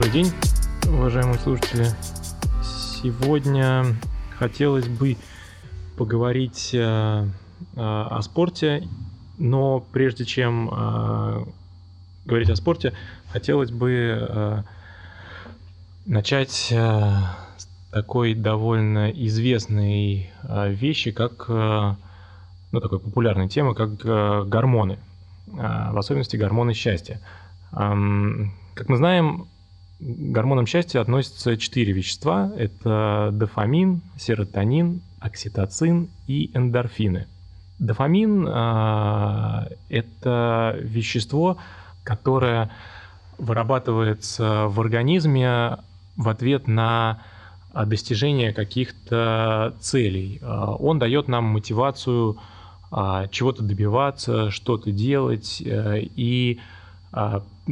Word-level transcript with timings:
Добрый 0.00 0.22
день, 0.22 0.32
уважаемые 0.88 1.38
слушатели. 1.40 1.84
Сегодня 2.62 3.84
хотелось 4.38 4.88
бы 4.88 5.18
поговорить 5.98 6.70
э, 6.72 7.26
о 7.76 8.22
спорте, 8.22 8.88
но 9.36 9.80
прежде 9.80 10.24
чем 10.24 10.70
э, 10.72 11.44
говорить 12.24 12.48
о 12.48 12.56
спорте, 12.56 12.94
хотелось 13.30 13.72
бы 13.72 14.26
э, 14.26 14.62
начать 16.06 16.72
с 16.72 17.68
такой 17.92 18.32
довольно 18.32 19.10
известной 19.10 20.30
вещи, 20.42 21.10
как 21.10 21.46
ну, 21.46 22.80
такой 22.80 23.00
популярной 23.00 23.50
темы, 23.50 23.74
как 23.74 23.96
гормоны, 24.48 24.98
в 25.46 25.98
особенности 25.98 26.38
гормоны 26.38 26.72
счастья. 26.72 27.20
Как 27.70 28.88
мы 28.88 28.96
знаем, 28.96 29.46
гормонам 30.00 30.66
счастья 30.66 31.00
относятся 31.00 31.56
четыре 31.56 31.92
вещества. 31.92 32.50
Это 32.56 33.30
дофамин, 33.32 34.00
серотонин, 34.18 35.02
окситоцин 35.20 36.08
и 36.26 36.50
эндорфины. 36.54 37.26
Дофамин 37.78 38.46
э,– 38.48 39.68
это 39.88 40.76
вещество, 40.80 41.58
которое 42.02 42.70
вырабатывается 43.38 44.66
в 44.68 44.80
организме 44.80 45.78
в 46.16 46.28
ответ 46.28 46.66
на 46.66 47.22
достижение 47.72 48.52
каких-то 48.52 49.74
целей. 49.80 50.40
Он 50.42 50.98
дает 50.98 51.28
нам 51.28 51.44
мотивацию 51.44 52.36
чего-то 53.30 53.62
добиваться, 53.62 54.50
что-то 54.50 54.90
делать 54.90 55.62
э, 55.64 56.00
и 56.02 56.58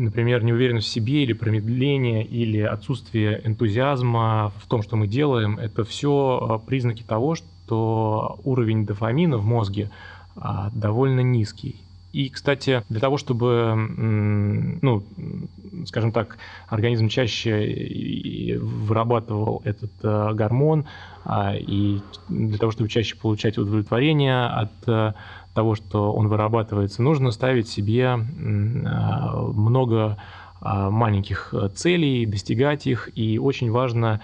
например, 0.03 0.43
неуверенность 0.43 0.87
в 0.87 0.91
себе 0.91 1.23
или 1.23 1.33
промедление, 1.33 2.25
или 2.25 2.61
отсутствие 2.61 3.41
энтузиазма 3.45 4.53
в 4.59 4.67
том, 4.67 4.83
что 4.83 4.97
мы 4.97 5.07
делаем, 5.07 5.59
это 5.59 5.85
все 5.85 6.39
а, 6.41 6.59
признаки 6.59 7.03
того, 7.03 7.35
что 7.35 8.39
уровень 8.45 8.87
дофамина 8.87 9.39
в 9.39 9.45
мозге 9.45 9.91
а, 10.37 10.71
довольно 10.75 11.21
низкий. 11.21 11.77
И, 12.13 12.31
кстати, 12.31 12.83
для 12.89 13.01
того, 13.01 13.19
чтобы, 13.19 13.75
ну, 13.77 15.05
скажем 15.85 16.11
так, 16.11 16.39
организм 16.67 17.09
чаще 17.09 18.59
вырабатывал 18.59 19.61
этот 19.65 19.93
гормон, 20.35 20.87
и 21.31 22.01
для 22.31 22.57
того, 22.57 22.73
чтобы 22.73 22.89
чаще 22.89 23.15
получать 23.15 23.59
удовлетворение 23.59 24.47
от 24.47 25.15
того, 25.59 25.75
что 25.75 26.13
он 26.13 26.29
вырабатывается, 26.29 27.03
нужно 27.03 27.33
ставить 27.33 27.69
себе 27.69 28.11
а, 28.11 28.17
много 28.17 30.17
а, 30.61 30.89
маленьких 30.89 31.53
э, 31.53 31.69
целей, 31.75 32.27
достигать 32.27 32.87
их, 32.87 33.11
и 33.17 33.41
очень 33.41 33.73
важно 33.73 34.21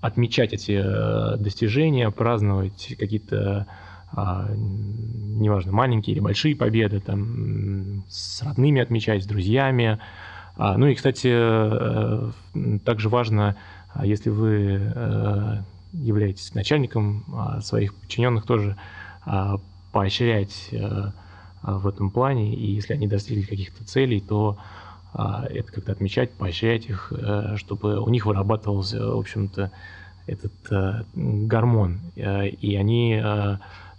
отмечать 0.00 0.52
эти 0.52 0.82
э, 0.84 1.36
достижения, 1.36 2.10
праздновать 2.10 2.96
какие-то 2.98 3.68
а, 4.10 4.48
неважно, 4.52 5.70
маленькие 5.70 6.16
или 6.16 6.20
большие 6.20 6.56
победы, 6.56 6.98
там, 6.98 8.02
с 8.08 8.42
родными 8.42 8.82
отмечать, 8.82 9.22
с 9.22 9.26
друзьями. 9.26 10.00
Ну 10.56 10.88
и, 10.88 10.94
кстати, 10.96 11.30
э, 11.30 12.30
также 12.84 13.08
важно, 13.08 13.54
если 14.02 14.30
вы 14.30 14.92
являетесь 15.92 16.52
начальником 16.54 17.24
своих 17.60 17.94
подчиненных, 17.94 18.44
тоже 18.44 18.76
поощрять 19.94 20.70
э, 20.72 21.12
в 21.62 21.86
этом 21.86 22.10
плане, 22.10 22.52
и 22.52 22.72
если 22.72 22.94
они 22.94 23.06
достигли 23.06 23.42
каких-то 23.42 23.84
целей, 23.84 24.20
то 24.20 24.58
а, 25.14 25.46
это 25.48 25.72
как-то 25.72 25.92
отмечать, 25.92 26.32
поощрять 26.32 26.86
их, 26.86 27.12
э, 27.16 27.54
чтобы 27.56 28.00
у 28.00 28.08
них 28.08 28.26
вырабатывался, 28.26 28.98
в 28.98 29.18
общем-то, 29.18 29.70
этот 30.26 30.52
э, 30.72 31.04
гормон, 31.14 32.00
и 32.16 32.76
они 32.76 33.22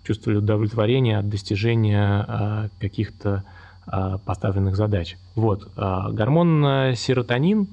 чувствовали 0.03 0.39
удовлетворение 0.39 1.19
от 1.19 1.29
достижения 1.29 2.69
каких-то 2.79 3.43
поставленных 4.25 4.75
задач. 4.75 5.17
Вот. 5.35 5.71
Гормон 5.75 6.95
серотонин, 6.95 7.67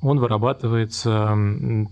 он 0.00 0.18
вырабатывается 0.18 1.36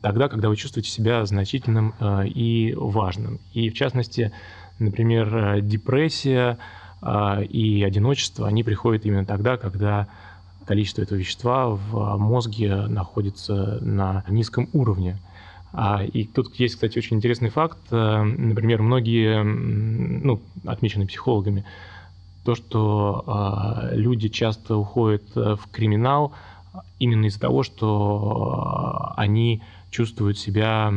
тогда, 0.02 0.28
когда 0.28 0.48
вы 0.48 0.56
чувствуете 0.56 0.90
себя 0.90 1.24
значительным 1.26 1.94
и 2.24 2.74
важным. 2.76 3.40
И 3.52 3.70
в 3.70 3.74
частности, 3.74 4.32
Например, 4.78 5.36
э, 5.36 5.60
депрессия 5.60 6.58
а, 7.00 7.40
и 7.42 7.82
одиночество, 7.82 8.48
они 8.48 8.64
приходят 8.64 9.04
именно 9.04 9.24
тогда, 9.24 9.56
когда 9.56 10.08
количество 10.66 11.02
этого 11.02 11.18
вещества 11.18 11.68
в 11.68 12.16
мозге 12.16 12.86
находится 12.86 13.78
на 13.82 14.24
низком 14.28 14.68
уровне. 14.72 15.18
А, 15.72 16.02
и 16.02 16.24
тут 16.24 16.54
есть, 16.56 16.74
кстати, 16.74 16.98
очень 16.98 17.18
интересный 17.18 17.50
факт. 17.50 17.78
Э, 17.90 18.22
например, 18.22 18.82
многие, 18.82 19.42
ну, 19.42 20.40
отмечены 20.64 21.06
психологами, 21.06 21.64
то, 22.44 22.54
что 22.54 23.90
люди 23.92 24.28
часто 24.28 24.76
уходят 24.76 25.22
э, 25.34 25.56
в 25.56 25.66
криминал 25.70 26.34
именно 26.98 27.26
из-за 27.26 27.40
того, 27.40 27.62
что 27.62 29.12
они 29.16 29.62
чувствуют 29.90 30.38
себя 30.38 30.92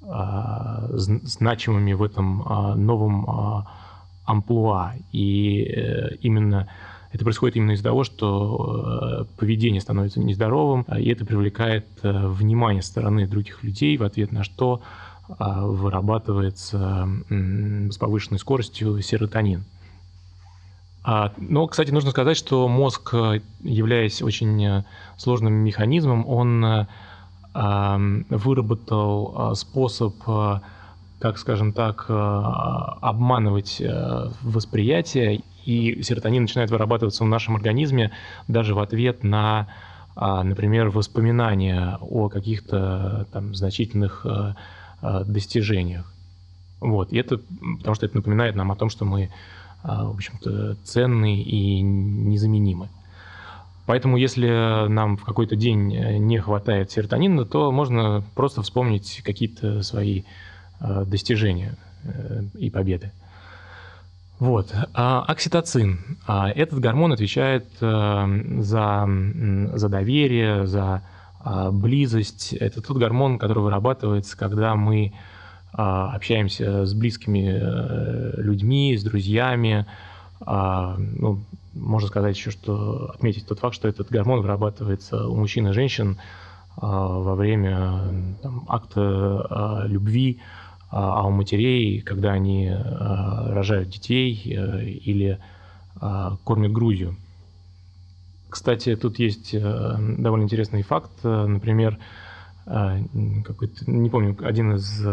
значимыми 0.00 1.92
в 1.92 2.02
этом 2.02 2.42
а, 2.46 2.74
новом 2.74 3.28
а, 3.28 3.66
амплуа. 4.30 4.94
И 5.12 5.62
э, 5.64 6.16
именно 6.22 6.68
это 7.12 7.24
происходит 7.24 7.56
именно 7.56 7.72
из-за 7.72 7.84
того, 7.84 8.04
что 8.04 9.24
э, 9.28 9.38
поведение 9.38 9.80
становится 9.80 10.20
нездоровым, 10.20 10.82
и 10.96 11.10
это 11.10 11.24
привлекает 11.24 11.86
э, 12.02 12.28
внимание 12.28 12.82
стороны 12.82 13.26
других 13.26 13.62
людей, 13.64 13.96
в 13.96 14.04
ответ 14.04 14.32
на 14.32 14.44
что 14.44 14.80
вырабатывается 15.38 17.08
с 17.28 17.96
повышенной 17.98 18.40
скоростью 18.40 19.00
серотонин. 19.00 19.62
Но, 21.06 21.68
кстати, 21.68 21.92
нужно 21.92 22.10
сказать, 22.10 22.36
что 22.36 22.66
мозг, 22.66 23.14
являясь 23.62 24.22
очень 24.22 24.82
сложным 25.18 25.52
механизмом, 25.52 26.26
он 26.26 26.88
выработал 27.52 29.34
а, 29.34 29.54
способ, 29.54 30.14
а, 30.26 30.62
как 31.18 31.36
скажем 31.38 31.72
так, 31.72 32.06
а, 32.08 32.98
обманывать 33.00 33.82
восприятие, 34.42 35.42
и 35.64 36.02
серотонин 36.02 36.42
начинает 36.42 36.70
вырабатываться 36.70 37.24
в 37.24 37.28
нашем 37.28 37.56
организме 37.56 38.12
даже 38.48 38.74
в 38.74 38.78
ответ 38.78 39.22
на, 39.22 39.68
например, 40.16 40.88
воспоминания 40.88 41.98
о 42.00 42.30
каких-то 42.30 43.26
там 43.30 43.54
значительных 43.54 44.26
достижениях. 45.02 46.10
Вот. 46.80 47.12
И 47.12 47.18
это 47.18 47.38
потому 47.78 47.94
что 47.94 48.06
это 48.06 48.16
напоминает 48.16 48.56
нам 48.56 48.72
о 48.72 48.76
том, 48.76 48.88
что 48.88 49.04
мы, 49.04 49.30
в 49.84 50.14
общем-то, 50.14 50.76
ценны 50.82 51.42
и 51.42 51.82
незаменимы. 51.82 52.88
Поэтому, 53.90 54.16
если 54.16 54.86
нам 54.86 55.16
в 55.16 55.24
какой-то 55.24 55.56
день 55.56 55.92
э, 55.92 56.18
не 56.18 56.38
хватает 56.38 56.92
серотонина, 56.92 57.44
то 57.44 57.72
можно 57.72 58.22
просто 58.36 58.62
вспомнить 58.62 59.20
какие-то 59.24 59.82
свои 59.82 60.22
э, 60.78 61.04
достижения 61.08 61.74
э, 62.04 62.42
и 62.56 62.70
победы. 62.70 63.10
Вот. 64.38 64.72
А 64.94 65.24
окситоцин. 65.26 65.98
А 66.24 66.48
этот 66.50 66.78
гормон 66.78 67.12
отвечает 67.14 67.66
за, 67.80 69.08
за 69.74 69.88
доверие, 69.88 70.68
за 70.68 71.02
близость. 71.72 72.52
Это 72.52 72.80
тот 72.82 72.96
гормон, 72.96 73.40
который 73.40 73.64
вырабатывается, 73.64 74.38
когда 74.38 74.76
мы 74.76 75.12
общаемся 75.72 76.86
с 76.86 76.94
близкими 76.94 78.40
людьми, 78.40 78.96
с 78.96 79.02
друзьями, 79.02 79.84
а, 80.40 80.96
ну, 80.96 81.40
можно 81.74 82.08
сказать 82.08 82.36
еще, 82.36 82.50
что 82.50 83.10
отметить 83.14 83.46
тот 83.46 83.60
факт, 83.60 83.74
что 83.74 83.88
этот 83.88 84.10
гормон 84.10 84.40
вырабатывается 84.40 85.26
у 85.28 85.36
мужчин 85.36 85.68
и 85.68 85.72
женщин 85.72 86.18
а, 86.76 87.18
во 87.18 87.34
время 87.34 88.36
там, 88.42 88.64
акта 88.68 89.00
а, 89.02 89.86
любви, 89.86 90.40
а, 90.90 91.20
а 91.20 91.26
у 91.26 91.30
матерей, 91.30 92.00
когда 92.00 92.32
они 92.32 92.70
рожают 92.70 93.90
детей 93.90 94.56
а, 94.56 94.80
или 94.80 95.38
кормят 96.44 96.72
грудью. 96.72 97.16
Кстати, 98.48 98.96
тут 98.96 99.18
есть 99.18 99.54
а, 99.54 99.96
довольно 99.98 100.44
интересный 100.44 100.82
факт. 100.82 101.12
Например, 101.22 101.98
а, 102.66 102.98
какой-то, 103.44 103.90
не 103.90 104.10
помню, 104.10 104.36
один 104.42 104.74
из 104.74 105.04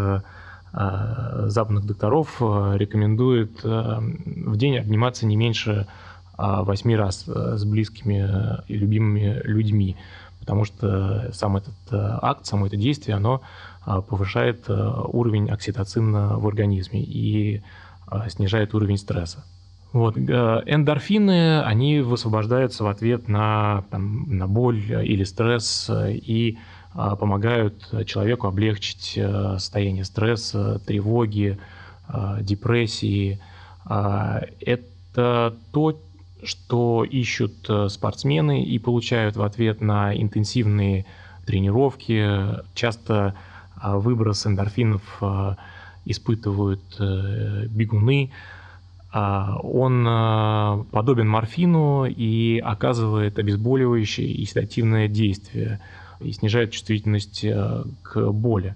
Э, 0.74 1.46
западных 1.48 1.86
докторов 1.86 2.38
э, 2.42 2.74
рекомендует 2.78 3.62
э, 3.64 4.00
в 4.00 4.58
день 4.58 4.78
обниматься 4.78 5.26
не 5.26 5.38
меньше 5.38 5.88
восьми 6.38 6.96
раз 6.96 7.26
с 7.26 7.66
близкими 7.66 8.62
и 8.68 8.78
любимыми 8.78 9.42
людьми, 9.44 9.98
потому 10.40 10.66
что 10.66 11.32
сам 11.34 11.58
этот 11.58 11.76
акт, 11.92 12.46
само 12.46 12.68
это 12.68 12.78
действие, 12.78 13.18
оно 13.18 13.42
повышает 13.86 14.70
уровень 14.70 15.50
окситоцина 15.50 16.38
в 16.38 16.48
организме 16.48 17.02
и 17.02 17.62
снижает 18.28 18.74
уровень 18.76 18.98
стресса. 18.98 19.44
Вот. 19.94 20.18
Э, 20.18 20.62
эндорфины, 20.66 21.62
они 21.64 22.02
высвобождаются 22.02 22.84
в 22.84 22.88
ответ 22.88 23.28
на, 23.28 23.84
там, 23.90 24.38
на 24.38 24.48
боль 24.48 24.80
или 24.80 25.24
стресс 25.24 25.90
и 25.90 26.58
а, 26.94 27.16
помогают 27.16 28.06
человеку 28.08 28.48
облегчить 28.48 29.14
э, 29.16 29.54
состояние 29.60 30.04
стресса, 30.04 30.80
тревоги, 30.86 31.60
а, 32.08 32.42
депрессии. 32.42 33.40
А, 33.86 34.42
это 34.60 35.56
то, 35.72 36.00
что 36.48 37.04
ищут 37.04 37.70
э, 37.70 37.90
спортсмены 37.90 38.64
и 38.64 38.80
получают 38.80 39.36
в 39.36 39.44
ответ 39.44 39.82
на 39.82 40.16
интенсивные 40.16 41.06
тренировки. 41.46 42.26
Часто 42.74 43.36
выброс 43.82 44.48
эндорфинов 44.48 45.22
испытывают 46.04 46.82
бегуны, 47.00 48.32
а, 49.12 49.58
он 49.64 50.06
а, 50.08 50.86
подобен 50.92 51.28
морфину 51.28 52.06
и 52.06 52.60
оказывает 52.60 53.40
обезболивающее 53.40 54.28
и 54.28 54.46
седативное 54.46 55.08
действие 55.08 55.80
и 56.20 56.32
снижает 56.32 56.72
чувствительность 56.72 57.46
а, 57.46 57.86
к 58.04 58.32
боли. 58.32 58.76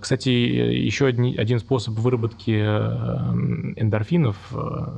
Кстати, 0.00 0.28
еще 0.28 1.06
один 1.06 1.58
способ 1.58 1.94
выработки 1.94 2.50
эндорфинов, 3.80 4.36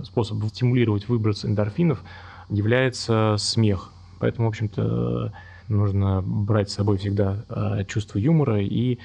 способ 0.05 0.45
стимулировать 0.47 1.09
выброс 1.09 1.45
эндорфинов 1.45 2.03
является 2.49 3.37
смех. 3.39 3.93
Поэтому, 4.19 4.49
в 4.49 4.51
общем-то, 4.51 5.33
нужно 5.69 6.23
брать 6.23 6.71
с 6.71 6.75
собой 6.75 6.99
всегда 6.99 7.85
чувство 7.87 8.19
юмора 8.19 8.61
и 8.61 8.99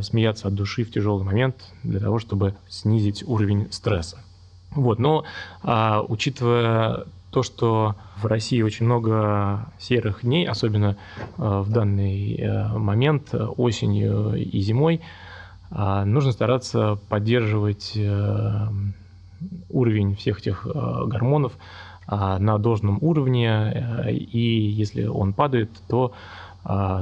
смеяться 0.00 0.48
от 0.48 0.54
души 0.54 0.82
в 0.84 0.90
тяжелый 0.90 1.24
момент 1.24 1.72
для 1.84 2.00
того, 2.00 2.18
чтобы 2.18 2.54
снизить 2.68 3.22
уровень 3.26 3.70
стресса. 3.70 4.18
Вот, 4.76 4.98
но 4.98 5.24
а, 5.62 6.02
учитывая 6.06 7.04
то, 7.36 7.42
что 7.42 7.96
в 8.16 8.24
России 8.24 8.62
очень 8.62 8.86
много 8.86 9.66
серых 9.78 10.22
дней, 10.22 10.48
особенно 10.48 10.96
а, 11.36 11.60
в 11.60 11.68
данный 11.68 12.40
а, 12.42 12.78
момент 12.78 13.34
осенью 13.34 14.32
и 14.36 14.58
зимой, 14.60 15.02
нужно 15.68 16.32
стараться 16.32 16.98
поддерживать 17.10 17.98
уровень 19.68 20.14
всех 20.14 20.38
этих 20.38 20.64
гормонов 20.64 21.52
на 22.08 22.56
должном 22.58 22.98
уровне, 23.02 24.06
и 24.08 24.38
если 24.38 25.06
он 25.06 25.32
падает, 25.32 25.70
то 25.88 26.12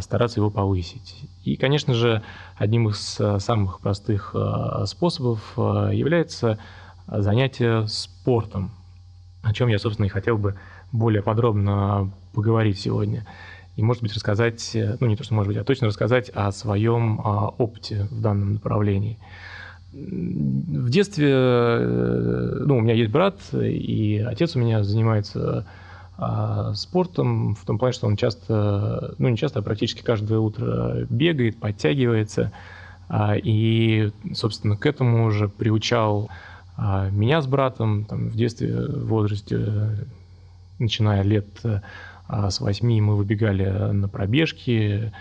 стараться 0.01 0.41
его 0.41 0.49
повысить. 0.51 1.29
И, 1.45 1.57
конечно 1.57 1.93
же, 1.93 2.23
одним 2.57 2.89
из 2.89 3.21
самых 3.45 3.81
простых 3.81 4.35
способов 4.87 5.41
является 5.57 6.59
занятия 7.07 7.87
спортом, 7.87 8.71
о 9.45 9.53
чем 9.53 9.69
я, 9.69 9.79
собственно, 9.79 10.07
и 10.07 10.09
хотел 10.09 10.39
бы 10.39 10.57
более 10.93 11.23
подробно 11.23 12.11
поговорить 12.33 12.79
сегодня. 12.79 13.27
И, 13.77 13.83
может 13.83 14.03
быть, 14.03 14.15
рассказать, 14.15 14.71
ну, 15.01 15.07
не 15.07 15.17
то, 15.17 15.25
что 15.25 15.35
может 15.35 15.49
быть, 15.49 15.57
а 15.57 15.65
точно 15.65 15.89
рассказать 15.89 16.31
о 16.31 16.53
своем 16.53 17.21
а, 17.25 17.49
опыте 17.49 18.07
в 18.11 18.21
данном 18.21 18.55
направлении. 18.55 19.19
В 19.93 20.91
детстве, 20.91 21.31
э, 21.31 22.63
ну, 22.67 22.79
у 22.79 22.81
меня 22.81 22.95
есть 22.95 23.13
брат, 23.13 23.39
и 23.53 24.25
отец 24.27 24.57
у 24.57 24.59
меня 24.59 24.83
занимается 24.83 25.67
а, 26.17 26.75
спортом, 26.75 27.55
в 27.55 27.65
том 27.65 27.79
плане, 27.79 27.93
что 27.93 28.07
он 28.07 28.17
часто, 28.17 29.15
ну, 29.19 29.29
не 29.29 29.37
часто, 29.37 29.61
а 29.61 29.63
практически 29.63 30.03
каждое 30.03 30.39
утро 30.39 31.07
бегает, 31.11 31.59
подтягивается, 31.59 32.53
а, 33.09 33.37
и, 33.37 34.11
собственно, 34.33 34.77
к 34.77 34.87
этому 34.87 35.27
уже 35.27 35.49
приучал 35.49 36.29
а 36.77 37.09
меня 37.11 37.41
с 37.41 37.47
братом 37.47 38.05
там, 38.05 38.29
в 38.29 38.37
детстве, 38.37 38.75
в 38.75 39.07
возрасте, 39.07 40.07
начиная 40.79 41.23
лет 41.23 41.47
а, 42.27 42.51
с 42.51 42.61
восьми, 42.61 43.01
мы 43.01 43.17
выбегали 43.17 43.69
на 43.93 44.09
пробежки, 44.09 45.13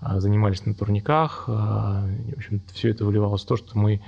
а, 0.00 0.20
занимались 0.20 0.64
на 0.66 0.74
турниках. 0.74 1.44
А, 1.48 2.06
в 2.34 2.36
общем, 2.36 2.60
все 2.72 2.90
это 2.90 3.04
выливалось 3.04 3.42
в 3.42 3.46
то, 3.46 3.56
что 3.56 3.78
мы 3.78 4.00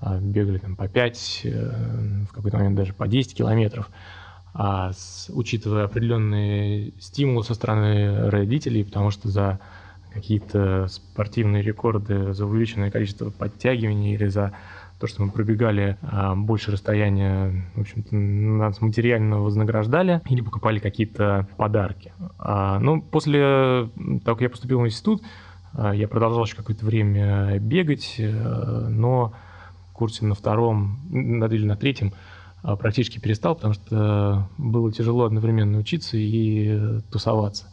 а, 0.00 0.18
бегали 0.18 0.58
там, 0.58 0.76
по 0.76 0.86
5, 0.86 1.40
э, 1.44 2.24
в 2.28 2.32
какой-то 2.32 2.58
момент 2.58 2.76
даже 2.76 2.92
по 2.92 3.08
10 3.08 3.34
километров. 3.34 3.90
А 4.52 4.92
с, 4.92 5.30
учитывая 5.34 5.84
определенные 5.84 6.92
стимулы 7.00 7.42
со 7.42 7.54
стороны 7.54 8.30
родителей, 8.30 8.84
потому 8.84 9.10
что 9.10 9.28
за 9.28 9.58
какие-то 10.12 10.86
спортивные 10.86 11.62
рекорды, 11.62 12.32
за 12.32 12.46
увеличенное 12.46 12.92
количество 12.92 13.30
подтягиваний 13.30 14.14
или 14.14 14.28
за 14.28 14.52
то, 14.98 15.06
что 15.06 15.22
мы 15.22 15.30
пробегали 15.30 15.98
а, 16.02 16.34
больше 16.34 16.70
расстояния, 16.70 17.66
в 17.74 17.80
общем-то, 17.80 18.14
нас 18.14 18.80
материально 18.80 19.40
вознаграждали 19.40 20.20
или 20.28 20.40
покупали 20.40 20.78
какие-то 20.78 21.48
подарки. 21.56 22.12
А, 22.38 22.78
ну, 22.78 23.02
после 23.02 23.88
того, 24.24 24.36
как 24.36 24.40
я 24.40 24.50
поступил 24.50 24.80
в 24.80 24.86
институт, 24.86 25.22
а, 25.74 25.92
я 25.92 26.08
продолжал 26.08 26.44
еще 26.44 26.56
какое-то 26.56 26.86
время 26.86 27.58
бегать, 27.58 28.16
а, 28.18 28.88
но 28.88 29.32
в 29.90 29.92
курсе 29.92 30.24
на 30.24 30.34
втором 30.34 31.00
или 31.12 31.66
на 31.66 31.76
третьем 31.76 32.12
а, 32.62 32.76
практически 32.76 33.18
перестал, 33.18 33.56
потому 33.56 33.74
что 33.74 34.48
было 34.58 34.92
тяжело 34.92 35.24
одновременно 35.24 35.78
учиться 35.78 36.16
и 36.16 37.00
тусоваться. 37.10 37.66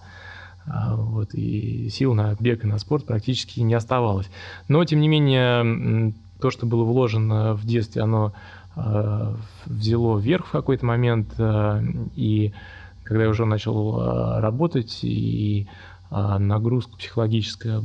Вот, 0.64 1.34
и 1.34 1.90
сил 1.90 2.14
на 2.14 2.36
бег 2.40 2.64
и 2.64 2.68
на 2.68 2.78
спорт 2.78 3.08
практически 3.08 3.62
не 3.62 3.74
оставалось. 3.74 4.30
Но, 4.68 4.86
тем 4.86 5.02
не 5.02 5.08
менее, 5.08 6.14
то, 6.42 6.52
что 6.52 6.66
было 6.66 6.84
вложено 6.84 7.54
в 7.54 7.66
детстве, 7.66 8.02
оно 8.02 8.34
э, 8.76 9.36
взяло 9.66 10.18
вверх 10.18 10.48
в 10.48 10.52
какой-то 10.52 10.86
момент, 10.86 11.34
э, 11.38 11.84
и 12.16 12.54
когда 13.04 13.24
я 13.24 13.30
уже 13.30 13.46
начал 13.46 14.02
э, 14.02 14.40
работать, 14.42 15.00
и 15.04 15.68
нагрузка 16.10 16.98
психологическая 16.98 17.82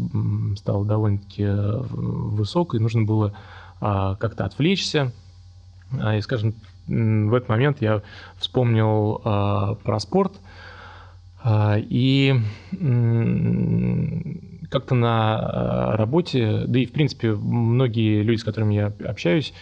стала 0.57 0.85
довольно-таки 0.85 1.47
высокой, 1.47 2.81
нужно 2.81 3.03
было 3.03 3.35
как-то 3.79 4.45
отвлечься, 4.45 5.13
и, 5.93 6.21
скажем, 6.23 6.57
в 6.89 7.33
этот 7.33 7.49
момент 7.49 7.81
я 7.83 8.03
вспомнил 8.39 9.21
про 9.85 10.01
спорт, 10.01 10.41
и 11.49 12.35
как-то 14.69 14.95
на 14.95 15.93
э, 15.93 15.97
работе, 15.97 16.65
да 16.67 16.79
и 16.79 16.87
в 16.87 16.93
принципе 16.93 17.35
многие 17.35 18.23
люди, 18.23 18.41
с 18.41 18.45
которыми 18.45 18.75
я 18.75 18.93
общаюсь, 19.07 19.53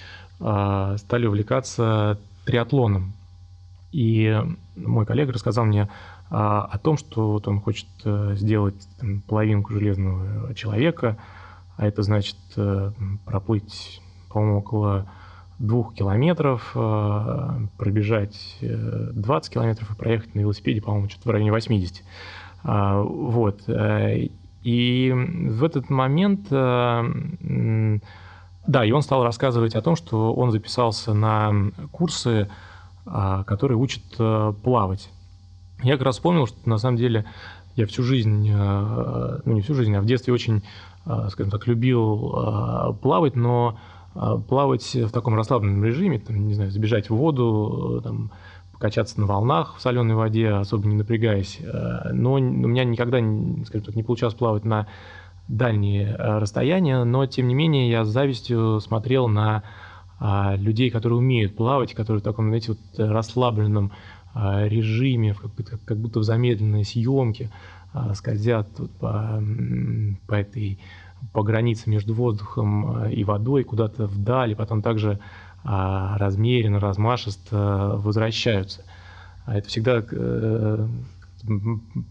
э, 0.40 0.96
стали 0.99 1.26
увлекаться 1.26 2.18
триатлоном. 2.44 3.12
И 3.92 4.37
мой 4.76 5.06
коллега 5.06 5.32
рассказал 5.32 5.64
мне 5.64 5.82
э, 5.82 5.87
о 6.30 6.78
том, 6.82 6.96
что 6.96 7.32
вот 7.32 7.49
он 7.49 7.61
хочет 7.61 7.87
сделать 8.32 8.88
там, 8.99 9.20
половинку 9.23 9.73
железного 9.73 10.54
человека, 10.54 11.16
а 11.76 11.87
это 11.87 12.02
значит 12.02 12.37
проплыть, 13.25 14.00
по-моему, 14.30 14.58
около 14.58 15.11
двух 15.58 15.94
километров, 15.94 16.70
пробежать 16.73 18.58
20 18.61 19.52
километров 19.52 19.90
и 19.90 19.94
проехать 19.96 20.34
на 20.37 20.40
велосипеде, 20.40 20.80
по-моему, 20.80 21.08
что-то 21.08 21.28
в 21.28 21.32
районе 21.32 21.50
80. 21.50 22.04
Вот. 22.62 23.62
И 24.64 25.12
в 25.14 25.62
этот 25.62 25.90
момент, 25.90 26.47
э, 26.50 27.99
да, 28.66 28.85
и 28.85 28.92
он 28.92 29.02
стал 29.02 29.23
рассказывать 29.23 29.75
о 29.75 29.83
том, 29.83 29.94
что 29.94 30.33
он 30.33 30.50
записался 30.50 31.12
на 31.12 31.52
курсы, 31.92 32.49
а, 33.04 33.44
которые 33.44 33.76
учат 33.76 34.02
э, 34.18 34.54
плавать. 34.62 35.11
Я 35.83 35.92
как 35.99 36.06
раз 36.06 36.14
вспомнил, 36.16 36.47
что 36.47 36.56
на 36.66 36.78
самом 36.78 36.97
деле 36.97 37.26
я 37.76 37.87
всю 37.87 38.02
жизнь, 38.02 38.49
э, 38.50 39.40
ну 39.44 39.52
не 39.52 39.61
всю 39.61 39.75
жизнь, 39.75 39.94
а 39.94 40.00
в 40.00 40.06
детстве 40.06 40.33
очень, 40.33 40.62
скажем 41.28 41.50
так, 41.50 41.66
любил 41.66 42.97
плавать, 43.02 43.37
но 43.37 43.78
плавать 44.49 44.94
в 44.94 45.11
таком 45.11 45.35
расслабленном 45.35 45.85
режиме, 45.85 46.18
там, 46.21 46.49
не 46.49 46.54
знаю, 46.54 46.71
забежать 46.71 47.11
в 47.11 47.14
воду, 47.14 48.00
там, 48.02 48.30
качаться 48.78 49.20
на 49.20 49.26
волнах 49.26 49.76
в 49.76 49.80
соленой 49.80 50.14
воде, 50.14 50.50
особо 50.50 50.86
не 50.88 50.96
напрягаясь. 50.96 51.58
Э, 51.60 52.12
но 52.12 52.34
у 52.34 52.38
меня 52.38 52.84
никогда, 52.84 53.18
скажем 53.66 53.86
так, 53.86 53.96
не 53.96 54.02
получалось 54.02 54.34
плавать 54.34 54.64
на 54.64 54.86
дальние 55.48 56.08
э, 56.08 56.38
расстояния, 56.38 57.04
но 57.04 57.26
тем 57.26 57.48
не 57.48 57.54
менее 57.54 57.90
я 57.90 58.04
с 58.04 58.08
завистью 58.08 58.80
смотрел 58.80 59.28
на 59.28 59.62
а, 60.18 60.54
людей, 60.56 60.90
которые 60.90 61.18
умеют 61.18 61.56
плавать, 61.56 61.92
которые 61.92 62.20
в 62.20 62.24
таком, 62.24 62.46
знаете, 62.46 62.72
вот 62.72 62.78
расслабленном 62.96 63.92
а, 64.32 64.66
режиме, 64.66 65.34
как 65.84 65.98
будто 65.98 66.20
в 66.20 66.22
замедленной 66.22 66.84
съемке 66.84 67.50
а, 67.92 68.14
скользят 68.14 68.68
по, 69.00 69.42
по 70.26 70.34
этой 70.34 70.78
по 71.32 71.42
границе 71.42 71.88
между 71.88 72.14
воздухом 72.14 73.06
и 73.06 73.24
водой 73.24 73.64
куда-то 73.64 74.06
вдали, 74.06 74.54
потом 74.54 74.82
также 74.82 75.20
а 75.64 76.18
размеренно, 76.18 76.78
размашисто 76.78 77.94
возвращаются. 77.97 78.85
А 79.47 79.56
это 79.56 79.68
всегда 79.68 80.02
э, 80.11 80.87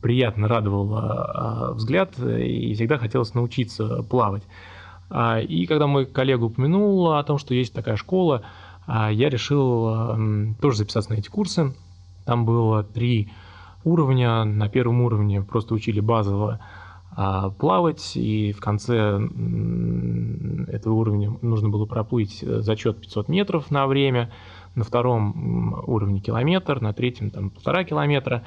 приятно 0.01 0.47
радовал 0.47 0.93
а, 0.95 1.71
взгляд, 1.73 2.17
и 2.19 2.73
всегда 2.73 2.97
хотелось 2.97 3.33
научиться 3.33 4.03
плавать. 4.03 4.43
И 5.47 5.65
когда 5.67 5.85
мой 5.85 6.05
коллега 6.05 6.45
упомянул 6.45 7.11
о 7.11 7.23
том, 7.23 7.37
что 7.37 7.53
есть 7.53 7.73
такая 7.73 7.97
школа, 7.97 8.41
я 8.87 9.29
решил 9.29 10.55
тоже 10.59 10.77
записаться 10.77 11.11
на 11.11 11.17
эти 11.17 11.29
курсы. 11.29 11.75
Там 12.25 12.45
было 12.45 12.83
три 12.83 13.31
уровня. 13.83 14.43
На 14.43 14.69
первом 14.69 15.01
уровне 15.01 15.41
просто 15.41 15.73
учили 15.73 15.99
базово 15.99 16.59
а, 16.59 16.82
плавать, 17.57 18.15
и 18.15 18.51
в 18.53 18.59
конце 18.59 19.19
этого 20.73 20.93
уровня 20.93 21.33
нужно 21.41 21.69
было 21.69 21.85
проплыть 21.85 22.43
э, 22.43 22.61
зачет 22.61 22.99
500 22.99 23.29
метров 23.29 23.71
на 23.71 23.87
время, 23.87 24.31
на 24.75 24.83
втором 24.83 25.83
уровне 25.87 26.19
километр, 26.19 26.81
на 26.81 26.93
третьем 26.93 27.29
там 27.29 27.49
полтора 27.49 27.83
километра. 27.83 28.43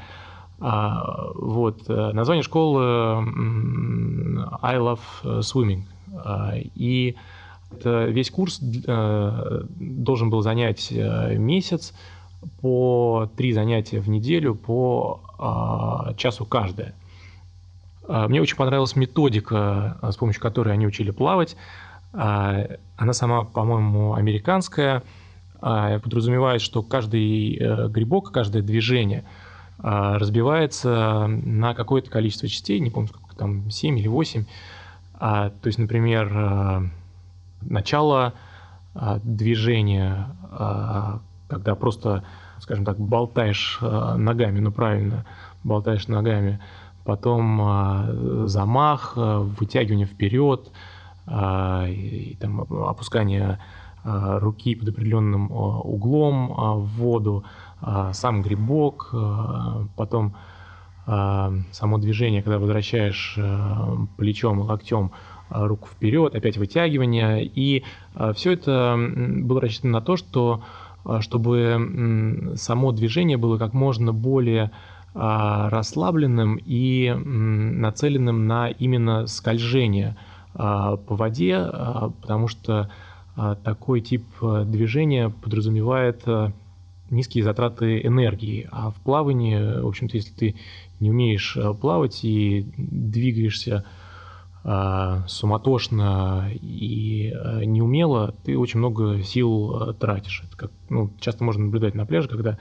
А, 0.59 1.31
вот. 1.35 1.85
Э, 1.89 2.13
название 2.13 2.43
школы 2.43 2.83
I 4.63 4.77
Love 4.79 5.01
Swimming. 5.23 5.83
А, 6.25 6.55
и 6.57 7.15
весь 7.85 8.31
курс 8.31 8.61
э, 8.63 9.63
должен 9.79 10.31
был 10.31 10.41
занять 10.41 10.93
месяц 10.93 11.95
по 12.61 13.29
три 13.37 13.53
занятия 13.53 14.01
в 14.01 14.09
неделю 14.09 14.55
по 14.55 15.21
часу 16.17 16.47
каждое. 16.47 16.95
А, 18.09 18.29
мне 18.29 18.41
очень 18.41 18.57
понравилась 18.57 18.97
методика, 18.97 19.99
а, 20.01 20.13
с 20.13 20.17
помощью 20.17 20.43
которой 20.43 20.73
они 20.73 20.87
учили 20.87 21.11
плавать. 21.11 21.57
А, 22.13 22.67
она 22.97 23.13
сама, 23.13 23.45
по-моему, 23.45 24.15
американская. 24.15 25.03
Подразумевает, 25.59 26.61
что 26.61 26.83
каждый 26.83 27.57
э, 27.57 27.89
грибок, 27.89 28.31
каждое 28.31 28.63
движение 28.63 29.25
разбивается 29.79 31.27
на 31.29 31.73
какое-то 31.73 32.11
количество 32.11 32.47
частей, 32.47 32.79
не 32.79 32.91
помню, 32.91 33.09
сколько 33.09 33.35
там, 33.35 33.71
7 33.71 33.99
или 33.99 34.07
8. 34.07 34.45
То 35.19 35.53
есть, 35.65 35.79
например, 35.79 36.91
начало 37.63 38.35
движения, 39.25 40.29
когда 41.49 41.75
просто, 41.75 42.23
скажем 42.61 42.85
так, 42.85 42.99
болтаешь 42.99 43.79
ногами, 43.81 44.61
ну 44.61 44.71
правильно, 44.73 45.25
болтаешь 45.65 46.07
ногами– 46.07 46.61
потом 47.07 47.61
а, 47.63 48.07
замах, 48.47 49.15
а, 49.17 49.41
вытягивание 49.41 50.07
вперед, 50.07 50.71
а, 51.27 51.87
и, 51.89 52.37
там, 52.41 52.61
опускание 52.61 53.59
руки 54.05 54.77
под 54.77 54.91
определенным 54.91 55.51
углом 55.51 56.55
в 56.55 56.87
воду, 56.97 57.43
сам 58.13 58.41
грибок, 58.41 59.13
потом 59.97 60.37
само 61.73 61.99
движение, 61.99 62.41
когда 62.41 62.61
возвращаешь 62.61 63.37
плечом 64.17 64.61
и 64.61 64.63
локтем 64.63 65.11
руку 65.51 65.89
вперед, 65.89 66.37
опять 66.37 66.57
вытягивание. 66.57 67.45
И 67.45 67.83
все 68.35 68.53
это 68.53 68.97
было 68.97 69.61
рассчитано 69.61 69.95
на 69.95 70.01
то, 70.03 70.17
что 70.17 70.63
чтобы 71.19 72.55
само 72.55 72.93
движение 72.93 73.39
было 73.39 73.59
как 73.59 73.73
можно 73.75 74.13
более 74.13 74.71
а, 74.71 74.96
расслабленным 75.17 76.61
и 76.63 77.11
нацеленным 77.11 78.47
на 78.47 78.69
именно 78.69 79.27
скольжение 79.27 80.15
а, 80.55 80.97
по 80.97 81.17
воде, 81.17 81.55
а, 81.57 82.13
потому 82.21 82.49
что 82.49 82.91
такой 83.65 84.01
тип 84.01 84.25
движения 84.65 85.29
подразумевает 85.29 86.25
низкие 87.11 87.45
затраты 87.45 88.01
энергии. 88.01 88.67
А 88.73 88.91
в 88.91 88.95
плавании, 88.95 89.83
в 89.83 89.87
общем-то, 89.87 90.17
если 90.17 90.33
ты 90.33 90.55
не 91.01 91.11
умеешь 91.11 91.55
плавать 91.83 92.25
и 92.25 92.67
двигаешься 92.79 93.85
суматошно 95.29 96.49
и 96.51 97.31
неумело, 97.67 98.35
ты 98.43 98.57
очень 98.57 98.79
много 98.79 99.23
сил 99.23 99.95
тратишь. 100.01 100.43
Это 100.49 100.57
как, 100.57 100.71
ну, 100.89 101.11
часто 101.21 101.45
можно 101.45 101.67
наблюдать 101.67 101.95
на 101.95 102.07
пляже, 102.07 102.29
когда 102.29 102.57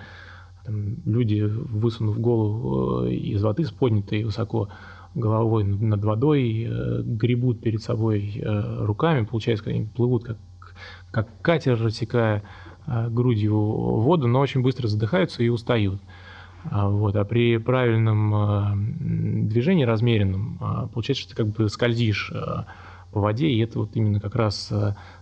там, 0.66 0.98
люди, 1.06 1.42
высунув 1.42 2.20
голову 2.20 3.06
э, 3.06 3.14
из 3.14 3.44
воды 3.44 3.66
с 3.66 3.72
поднятой 3.72 4.24
высоко 4.24 4.70
головой 5.14 5.64
над 5.64 6.04
водой, 6.04 6.68
э, 6.68 7.02
гребут 7.04 7.62
перед 7.62 7.82
собой 7.82 8.42
э, 8.42 8.86
руками, 8.86 9.26
получается, 9.26 9.70
они 9.70 9.86
плывут 9.86 10.24
как, 10.24 10.38
как 11.12 11.42
катер, 11.42 11.82
рассекая 11.82 12.44
грудью 12.88 13.56
воду, 13.56 14.28
но 14.28 14.40
очень 14.42 14.62
быстро 14.62 14.88
задыхаются 14.88 15.42
и 15.42 15.50
устают. 15.50 16.00
А, 16.66 16.88
вот. 16.88 17.16
А 17.16 17.26
при 17.26 17.58
правильном 17.58 19.48
движении, 19.48 19.86
размеренном, 19.86 20.90
получается, 20.94 21.24
что 21.24 21.32
ты 21.32 21.36
как 21.36 21.48
бы 21.48 21.68
скользишь 21.68 22.32
по 23.12 23.22
воде, 23.22 23.48
и 23.48 23.58
это 23.58 23.80
вот 23.80 23.96
именно 23.96 24.20
как 24.20 24.36
раз 24.36 24.72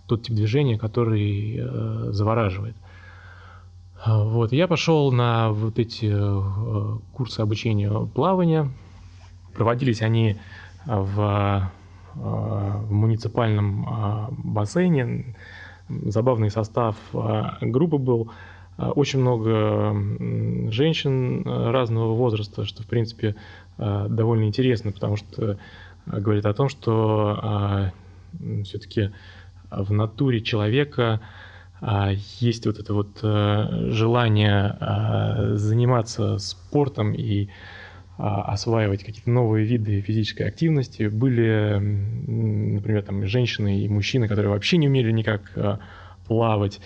тот 0.07 0.23
тип 0.23 0.35
движения, 0.35 0.77
который 0.77 1.63
завораживает. 2.11 2.75
Вот, 4.05 4.51
я 4.51 4.67
пошел 4.67 5.13
на 5.13 5.51
вот 5.51 5.79
эти 5.79 6.11
э, 6.13 6.97
курсы 7.13 7.39
обучения 7.39 7.89
плавания. 8.13 8.69
Проводились 9.53 10.01
они 10.01 10.35
в, 10.85 11.21
э, 11.21 12.19
в 12.19 12.91
муниципальном 12.91 13.87
э, 13.87 14.27
бассейне. 14.43 15.35
Забавный 15.87 16.49
состав 16.49 16.95
группы 17.61 17.97
был. 17.97 18.31
Очень 18.77 19.19
много 19.19 19.93
женщин 20.71 21.43
разного 21.45 22.15
возраста, 22.15 22.65
что, 22.65 22.81
в 22.83 22.87
принципе, 22.87 23.35
довольно 23.77 24.45
интересно, 24.45 24.91
потому 24.91 25.17
что 25.17 25.59
говорит 26.05 26.45
о 26.45 26.53
том, 26.53 26.69
что 26.69 27.91
все-таки 28.63 29.11
в 29.69 29.91
натуре 29.91 30.41
человека 30.41 31.19
а, 31.19 31.52
есть 32.39 32.65
вот 32.65 32.79
это 32.79 32.93
вот 32.93 33.19
э, 33.23 33.89
желание 33.89 34.77
а, 34.79 35.55
заниматься 35.55 36.37
спортом 36.37 37.13
и 37.13 37.49
а, 38.17 38.43
осваивать 38.43 39.03
какие-то 39.03 39.29
новые 39.29 39.65
виды 39.65 39.99
физической 39.99 40.43
активности. 40.43 41.07
Были, 41.07 41.77
например, 41.77 43.01
там 43.01 43.25
женщины 43.25 43.81
и 43.81 43.89
мужчины, 43.89 44.29
которые 44.29 44.51
вообще 44.51 44.77
не 44.77 44.87
умели 44.87 45.11
никак 45.11 45.79
плавать. 46.25 46.79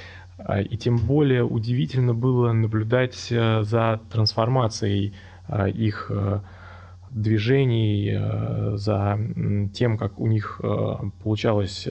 И 0.69 0.77
тем 0.77 0.97
более 0.97 1.43
удивительно 1.43 2.13
было 2.13 2.51
наблюдать 2.51 3.27
э, 3.31 3.63
за 3.63 3.99
трансформацией 4.11 5.13
их 5.73 6.11
э, 6.13 6.41
движений, 7.21 8.17
за 8.77 9.19
тем, 9.73 9.97
как 9.97 10.19
у 10.19 10.27
них 10.27 10.61
получалось 11.23 11.87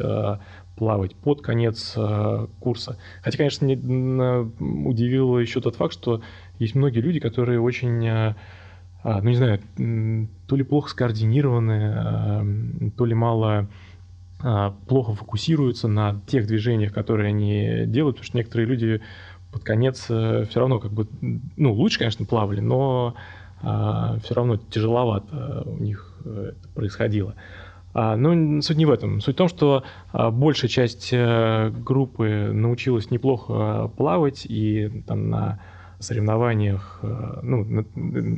плавать 0.77 1.17
под 1.17 1.43
конец 1.43 1.95
э, 1.97 2.47
курса. 2.61 2.99
Хотя, 3.23 3.39
конечно, 3.39 3.65
не, 3.65 3.77
удивило 4.87 5.39
еще 5.39 5.61
тот 5.61 5.77
факт, 5.77 5.95
что 5.95 6.21
есть 6.59 6.75
многие 6.75 7.01
люди, 7.01 7.19
которые 7.19 7.61
очень, 7.61 8.07
э, 8.07 8.35
э, 9.03 9.21
ну 9.23 9.31
не 9.31 9.37
знаю, 9.37 9.61
то 10.47 10.57
ли 10.57 10.63
плохо 10.63 10.91
скоординированы, 10.91 11.95
э, 11.97 12.91
то 12.97 13.07
ли 13.07 13.15
мало 13.15 13.69
э, 14.43 14.73
плохо 14.87 15.15
фокусируются 15.15 15.89
на 15.89 16.21
тех 16.27 16.47
движениях, 16.47 16.93
которые 16.93 17.29
они 17.29 17.87
делают, 17.87 18.17
потому 18.17 18.27
что 18.27 18.37
некоторые 18.37 18.67
люди 18.67 19.01
под 19.53 19.65
конец 19.65 20.07
э, 20.11 20.45
все 20.49 20.61
равно 20.61 20.79
как 20.79 20.93
бы, 20.93 21.09
ну 21.57 21.73
лучше, 21.73 21.99
конечно, 21.99 22.27
плавали, 22.27 22.61
но 22.61 23.15
э, 23.17 23.46
все 23.61 24.35
равно 24.35 24.57
тяжеловато 24.57 25.63
у 25.67 25.83
них 25.83 26.15
э, 26.25 26.53
это 26.53 26.69
происходило. 26.75 27.35
А, 27.99 28.15
но 28.15 28.61
суть 28.61 28.77
не 28.77 28.85
в 28.85 28.91
этом. 28.91 29.23
Суть 29.23 29.37
в 29.37 29.39
том, 29.39 29.49
что 29.49 29.83
а, 30.13 30.31
большая 30.31 30.69
часть 30.69 31.09
э, 31.13 31.71
группы 31.71 32.51
научилась 32.53 33.11
неплохо 33.11 33.91
плавать 33.97 34.45
и 34.45 35.03
там 35.07 35.31
на 35.31 35.61
соревнованиях, 35.99 36.99
э, 37.03 37.39
ну, 37.43 37.87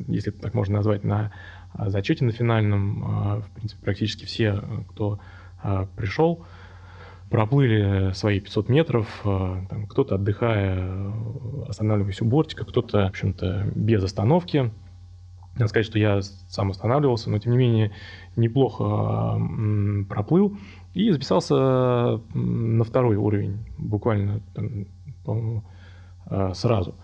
если 0.07 0.31
так 0.31 0.55
можно 0.55 0.77
назвать, 0.77 1.03
на 1.03 1.33
а, 1.75 1.91
зачете 1.91 2.25
на 2.25 2.31
финальном, 2.31 3.41
в 3.43 3.51
принципе, 3.57 3.83
практически 3.83 4.25
все, 4.27 4.63
кто 4.91 5.19
пришел, 5.97 6.45
проплыли 7.31 8.13
свои 8.15 8.39
500 8.39 8.69
метров, 8.69 9.09
кто-то 9.91 10.15
отдыхая, 10.15 11.13
останавливаясь 11.69 12.23
у 12.23 12.27
бортика, 12.27 12.65
кто-то, 12.65 13.07
в 13.07 13.09
общем-то, 13.09 13.73
без 13.75 14.05
остановки. 14.05 14.71
Надо 15.59 15.69
сказать, 15.69 15.87
что 15.87 15.99
я 15.99 16.23
сам 16.23 16.71
останавливался, 16.71 17.31
но 17.31 17.39
тем 17.39 17.53
не 17.53 17.59
менее 17.59 17.93
неплохо 18.37 19.41
проплыл 20.09 20.57
и 20.95 21.11
записался 21.11 22.21
на 22.35 22.85
второй 22.85 23.17
уровень, 23.17 23.59
буквально, 23.77 24.41
по-моему, 25.25 25.65
а, 26.27 26.55
сразу. 26.55 26.95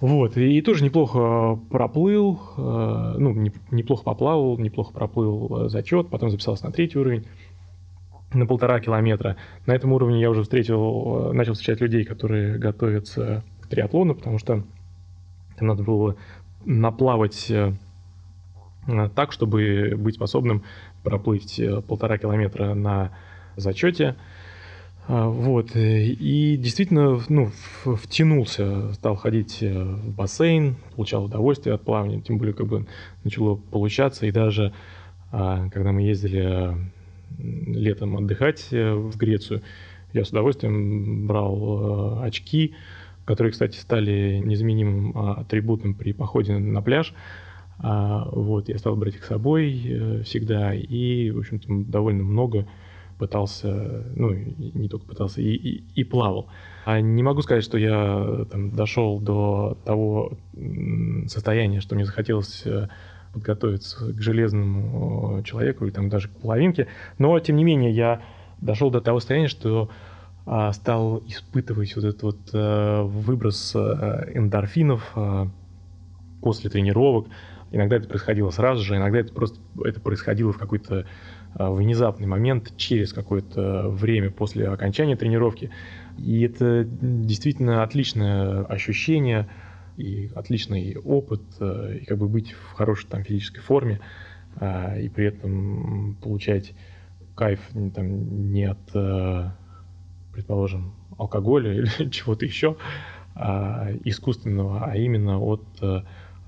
Вот, 0.00 0.36
и 0.36 0.60
тоже 0.62 0.82
неплохо 0.82 1.58
проплыл, 1.70 2.40
а, 2.56 3.16
ну, 3.18 3.32
неплохо 3.70 4.02
поплавал, 4.02 4.58
неплохо 4.58 4.92
проплыл 4.92 5.68
зачет, 5.68 6.08
потом 6.08 6.30
записался 6.30 6.64
на 6.66 6.72
третий 6.72 6.98
уровень, 6.98 7.26
на 8.32 8.46
полтора 8.46 8.80
километра. 8.80 9.36
На 9.66 9.72
этом 9.72 9.92
уровне 9.92 10.20
я 10.20 10.30
уже 10.30 10.42
встретил, 10.42 11.32
начал 11.34 11.52
встречать 11.52 11.80
людей, 11.80 12.04
которые 12.04 12.58
готовятся 12.58 13.44
к 13.60 13.68
триатлону, 13.68 14.14
потому 14.14 14.38
что 14.38 14.64
там 15.56 15.66
надо 15.66 15.82
было 15.82 16.16
наплавать 16.64 17.50
э, 17.50 17.72
так, 19.14 19.32
чтобы 19.32 19.94
быть 19.96 20.16
способным 20.16 20.62
проплыть 21.02 21.58
э, 21.58 21.80
полтора 21.82 22.18
километра 22.18 22.74
на 22.74 23.16
зачете. 23.56 24.16
Вот, 25.06 25.72
и 25.76 26.56
действительно, 26.56 27.20
ну, 27.28 27.50
втянулся, 27.84 28.94
стал 28.94 29.16
ходить 29.16 29.60
в 29.60 30.14
бассейн, 30.14 30.76
получал 30.96 31.26
удовольствие 31.26 31.74
от 31.74 31.82
плавания, 31.82 32.22
тем 32.22 32.38
более, 32.38 32.54
как 32.54 32.68
бы 32.68 32.86
начало 33.22 33.56
получаться, 33.56 34.24
и 34.24 34.30
даже 34.30 34.72
а, 35.30 35.68
когда 35.68 35.92
мы 35.92 36.00
ездили 36.00 36.74
летом 37.38 38.16
отдыхать 38.16 38.68
в 38.70 39.14
Грецию, 39.18 39.60
я 40.14 40.24
с 40.24 40.30
удовольствием 40.30 41.26
брал 41.26 42.22
очки, 42.22 42.74
которые, 43.24 43.52
кстати, 43.52 43.76
стали 43.76 44.40
незаменимым 44.44 45.16
атрибутом 45.16 45.94
при 45.94 46.12
походе 46.12 46.58
на 46.58 46.82
пляж, 46.82 47.14
а, 47.78 48.28
вот, 48.30 48.68
я 48.68 48.78
стал 48.78 48.96
брать 48.96 49.16
их 49.16 49.24
с 49.24 49.28
собой 49.28 49.82
э, 49.84 50.22
всегда, 50.22 50.74
и, 50.74 51.30
в 51.30 51.38
общем-то, 51.38 51.66
довольно 51.90 52.22
много 52.22 52.66
пытался, 53.18 54.04
ну, 54.14 54.32
не 54.32 54.88
только 54.88 55.06
пытался, 55.06 55.40
и, 55.40 55.54
и, 55.54 55.84
и 55.94 56.04
плавал. 56.04 56.48
А 56.84 57.00
не 57.00 57.22
могу 57.22 57.42
сказать, 57.42 57.64
что 57.64 57.78
я 57.78 58.46
там, 58.50 58.70
дошел 58.70 59.20
до 59.20 59.78
того 59.84 60.36
состояния, 61.26 61.80
что 61.80 61.94
мне 61.94 62.04
захотелось 62.04 62.62
э, 62.64 62.88
подготовиться 63.32 64.12
к 64.12 64.20
железному 64.20 65.42
человеку 65.42 65.84
или 65.84 65.92
там 65.92 66.08
даже 66.08 66.28
к 66.28 66.32
половинке, 66.32 66.86
но, 67.18 67.38
тем 67.40 67.56
не 67.56 67.64
менее, 67.64 67.90
я 67.92 68.22
дошел 68.60 68.90
до 68.90 69.00
того 69.00 69.20
состояния, 69.20 69.48
что 69.48 69.90
а, 69.90 70.13
стал 70.72 71.22
испытывать 71.26 71.96
вот 71.96 72.04
этот 72.04 72.22
вот 72.22 72.38
а, 72.52 73.02
выброс 73.02 73.72
а, 73.74 74.26
эндорфинов 74.34 75.12
а, 75.14 75.48
после 76.42 76.68
тренировок, 76.68 77.28
Иногда 77.74 77.96
это 77.96 78.06
происходило 78.06 78.50
сразу 78.50 78.84
же, 78.84 78.96
иногда 78.96 79.18
это 79.18 79.34
просто 79.34 79.58
это 79.84 79.98
происходило 80.00 80.52
в 80.52 80.58
какой-то 80.58 81.06
а, 81.54 81.72
внезапный 81.72 82.28
момент, 82.28 82.72
через 82.76 83.12
какое-то 83.12 83.88
время 83.88 84.30
после 84.30 84.68
окончания 84.68 85.16
тренировки. 85.16 85.70
И 86.16 86.42
это 86.42 86.84
действительно 86.84 87.82
отличное 87.82 88.64
ощущение 88.66 89.48
и 89.96 90.30
отличный 90.36 90.96
опыт, 90.96 91.42
а, 91.58 91.94
и 91.94 92.04
как 92.04 92.18
бы 92.18 92.28
быть 92.28 92.52
в 92.52 92.74
хорошей 92.74 93.08
там 93.08 93.24
физической 93.24 93.60
форме, 93.60 93.98
а, 94.54 94.96
и 94.96 95.08
при 95.08 95.26
этом 95.26 96.16
получать 96.22 96.74
кайф 97.34 97.58
там, 97.92 98.52
не 98.52 98.66
от, 98.66 98.78
предположим, 100.34 100.94
алкоголя 101.16 101.72
или 101.72 102.08
чего-то 102.10 102.44
еще 102.44 102.76
искусственного, 104.04 104.84
а 104.84 104.96
именно 104.96 105.40
от 105.40 105.64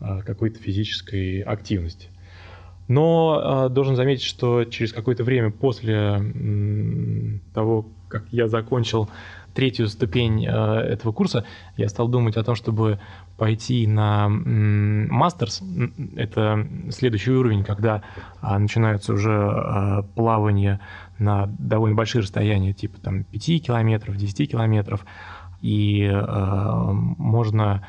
а, 0.01 0.21
какой-то 0.23 0.61
физической 0.61 1.41
активности. 1.41 2.09
Но 2.87 3.67
э, 3.67 3.69
должен 3.71 3.97
заметить, 3.97 4.25
что 4.25 4.65
через 4.65 4.93
какое-то 4.93 5.25
время 5.25 5.51
после 5.51 6.23
того, 7.55 7.89
как 8.09 8.25
я 8.31 8.47
закончил 8.47 9.09
третью 9.55 9.89
ступень 9.89 10.47
э, 10.47 10.51
этого 10.51 11.13
курса, 11.13 11.45
я 11.77 11.89
стал 11.89 12.09
думать 12.09 12.37
о 12.37 12.45
том, 12.45 12.55
чтобы 12.55 13.01
пойти 13.39 13.87
на 13.87 14.29
мастерс. 14.29 15.63
Это 16.15 16.67
следующий 16.91 17.33
уровень, 17.33 17.65
когда 17.65 18.03
э, 18.43 18.59
начинаются 18.59 19.15
уже 19.15 19.33
э, 19.33 20.03
плавания 20.15 20.81
на 21.19 21.47
довольно 21.59 21.97
большие 21.97 22.23
расстояния, 22.23 22.73
типа 22.73 23.01
там 23.01 23.25
5 23.25 23.43
километров, 23.65 24.17
10 24.17 24.51
километров. 24.51 25.05
И 25.63 26.03
э, 26.03 26.91
можно 26.93 27.83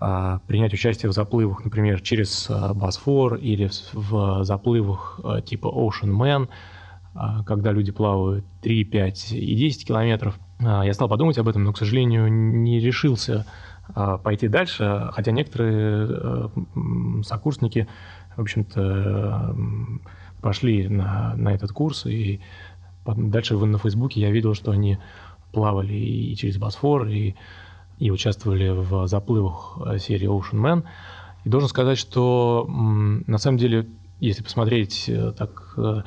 а, 0.00 0.40
принять 0.46 0.72
участие 0.74 1.10
в 1.10 1.12
заплывах, 1.12 1.64
например, 1.64 2.00
через 2.00 2.48
а, 2.50 2.74
Босфор 2.74 3.34
или 3.36 3.70
в 3.92 4.44
заплывах 4.44 5.18
а, 5.24 5.40
типа 5.40 5.66
Ocean 5.66 6.10
Man, 6.10 6.48
когда 7.46 7.72
люди 7.72 7.90
плавают 7.90 8.44
3, 8.62 8.84
5 8.84 9.32
и 9.32 9.54
10 9.56 9.88
километров. 9.88 10.38
Я 10.60 10.92
стал 10.92 11.08
подумать 11.08 11.36
об 11.38 11.48
этом, 11.48 11.64
но, 11.64 11.72
к 11.72 11.78
сожалению, 11.78 12.30
не 12.30 12.78
решился 12.78 13.44
пойти 14.22 14.46
дальше, 14.46 15.08
хотя 15.12 15.32
некоторые 15.32 16.50
сокурсники, 17.24 17.88
в 18.36 18.40
общем-то, 18.42 19.56
пошли 20.40 20.88
на, 20.88 21.34
на 21.36 21.54
этот 21.54 21.72
курс, 21.72 22.06
и 22.06 22.40
дальше 23.04 23.56
на 23.56 23.78
Фейсбуке 23.78 24.20
я 24.20 24.30
видел, 24.30 24.54
что 24.54 24.70
они 24.70 24.98
плавали 25.52 25.94
и 25.94 26.36
через 26.36 26.58
Босфор, 26.58 27.06
и 27.08 27.34
и 27.98 28.10
участвовали 28.10 28.68
в 28.70 29.06
заплывах 29.06 29.78
э, 29.84 29.98
серии 29.98 30.28
Ocean 30.28 30.60
Man. 30.60 30.84
И 31.44 31.48
должен 31.48 31.68
сказать, 31.68 31.98
что 31.98 32.66
на 32.68 33.38
самом 33.38 33.58
деле, 33.58 33.88
если 34.20 34.42
посмотреть 34.42 35.08
э, 35.08 35.32
так 35.36 35.74
э, 35.76 36.02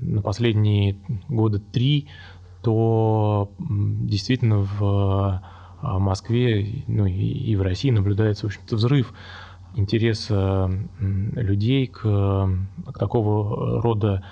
на 0.00 0.22
последние 0.22 0.96
года 1.28 1.58
три, 1.58 2.08
то 2.62 3.50
действительно 3.58 4.58
в 4.58 5.42
Москве, 5.82 6.84
ну 6.88 7.06
и 7.06 7.54
в 7.54 7.62
России 7.62 7.90
наблюдается, 7.90 8.46
в 8.46 8.48
общем-то, 8.48 8.76
взрыв 8.76 9.12
интереса 9.76 10.70
людей 10.98 11.86
к, 11.86 12.00
к 12.00 12.98
такого 12.98 13.80
рода 13.82 14.24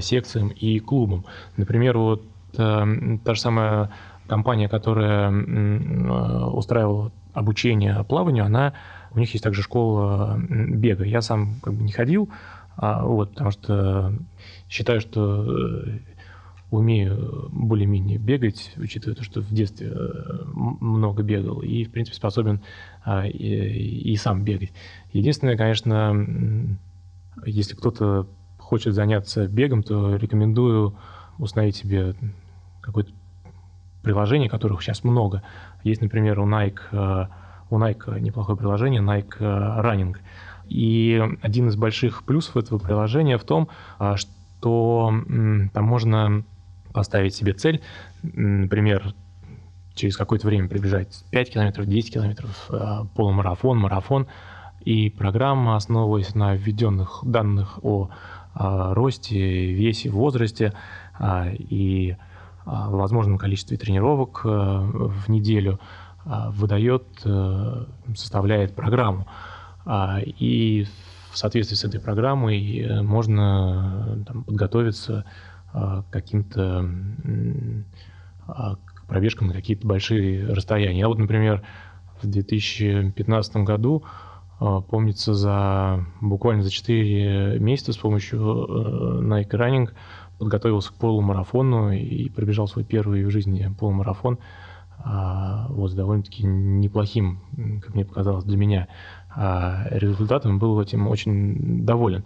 секциям 0.00 0.48
и 0.48 0.78
клубам. 0.78 1.24
Например, 1.56 1.98
вот 1.98 2.22
та 2.52 3.34
же 3.34 3.40
самая 3.40 3.90
компания, 4.26 4.68
которая 4.68 5.30
э, 5.30 6.44
устраивала 6.46 7.12
обучение 7.32 8.04
плаванию, 8.04 8.44
она, 8.44 8.72
у 9.12 9.18
них 9.18 9.32
есть 9.32 9.44
также 9.44 9.62
школа 9.62 10.38
бега. 10.48 11.04
Я 11.04 11.20
сам 11.20 11.60
как 11.62 11.74
бы 11.74 11.82
не 11.82 11.92
ходил, 11.92 12.28
а, 12.76 13.04
вот, 13.04 13.30
потому 13.30 13.50
что 13.50 14.12
считаю, 14.68 15.00
что 15.00 15.44
э, 15.44 15.98
умею 16.74 17.48
более-менее 17.52 18.18
бегать, 18.18 18.72
учитывая 18.76 19.16
то, 19.16 19.24
что 19.24 19.40
в 19.40 19.52
детстве 19.52 19.88
э, 19.88 20.44
много 20.54 21.22
бегал 21.22 21.60
и, 21.60 21.84
в 21.84 21.90
принципе, 21.90 22.16
способен 22.16 22.60
а, 23.04 23.26
и, 23.26 24.12
и 24.12 24.16
сам 24.16 24.44
бегать. 24.44 24.72
Единственное, 25.12 25.56
конечно, 25.56 26.76
если 27.44 27.74
кто-то 27.74 28.26
хочет 28.58 28.94
заняться 28.94 29.46
бегом, 29.46 29.82
то 29.82 30.16
рекомендую 30.16 30.96
установить 31.38 31.76
себе 31.76 32.14
какой-то 32.80 33.12
приложений, 34.02 34.48
которых 34.48 34.82
сейчас 34.82 35.04
много. 35.04 35.42
Есть, 35.82 36.00
например, 36.00 36.38
у 36.40 36.46
Nike, 36.46 36.80
э, 36.92 37.26
у 37.70 37.78
Nike 37.78 38.20
неплохое 38.20 38.56
приложение 38.56 39.02
Nike 39.02 39.36
э, 39.40 39.80
Running. 39.82 40.16
И 40.68 41.22
один 41.42 41.68
из 41.68 41.76
больших 41.76 42.24
плюсов 42.24 42.56
этого 42.56 42.78
приложения 42.78 43.38
в 43.38 43.44
том, 43.44 43.68
э, 43.98 44.14
что 44.16 45.12
там 45.74 45.84
можно 45.84 46.44
поставить 46.94 47.34
себе 47.34 47.52
цель, 47.52 47.82
например, 48.22 49.12
через 49.94 50.16
какое-то 50.16 50.46
время 50.46 50.68
пробежать 50.68 51.24
5 51.30 51.50
километров, 51.50 51.86
10 51.86 52.14
километров, 52.14 52.70
полумарафон, 53.14 53.78
марафон, 53.78 54.26
и 54.80 55.10
программа, 55.10 55.76
основываясь 55.76 56.34
на 56.34 56.54
введенных 56.54 57.20
данных 57.24 57.78
о 57.82 58.10
росте, 58.54 59.72
весе, 59.72 60.10
возрасте 60.10 60.72
и 61.20 62.16
а, 62.66 62.88
в 62.88 62.92
возможном 62.92 63.38
количестве 63.38 63.76
тренировок 63.76 64.42
э, 64.44 64.48
в 64.48 65.28
неделю 65.28 65.78
выдает, 66.24 67.04
э, 67.24 67.84
составляет 68.14 68.74
программу. 68.74 69.26
И 69.86 70.86
в 71.30 71.36
соответствии 71.36 71.76
с 71.76 71.84
этой 71.84 72.00
программой 72.00 72.78
э, 72.78 73.02
можно 73.02 74.24
там, 74.26 74.44
подготовиться 74.44 75.26
каким-то 76.10 76.88
к 78.46 79.06
пробежкам 79.08 79.48
на 79.48 79.54
какие-то 79.54 79.86
большие 79.86 80.46
расстояния. 80.46 81.00
Я 81.00 81.08
вот, 81.08 81.18
например, 81.18 81.62
в 82.22 82.26
2015 82.26 83.56
году, 83.58 84.04
помнится, 84.58 85.34
за 85.34 86.06
буквально 86.20 86.62
за 86.62 86.70
4 86.70 87.58
месяца 87.58 87.92
с 87.92 87.96
помощью 87.96 88.38
Nike 88.40 89.50
Running 89.50 89.90
подготовился 90.38 90.92
к 90.92 90.94
полумарафону 90.94 91.92
и 91.92 92.28
пробежал 92.28 92.68
свой 92.68 92.84
первый 92.84 93.24
в 93.24 93.30
жизни 93.30 93.74
полумарафон 93.78 94.38
а, 95.04 95.66
вот 95.68 95.90
с 95.90 95.94
довольно-таки 95.94 96.44
неплохим, 96.44 97.40
как 97.82 97.94
мне 97.94 98.04
показалось, 98.04 98.44
для 98.44 98.56
меня 98.56 98.88
а, 99.34 99.86
результатом. 99.90 100.58
Был 100.58 100.80
этим 100.80 101.08
очень 101.08 101.84
доволен. 101.84 102.24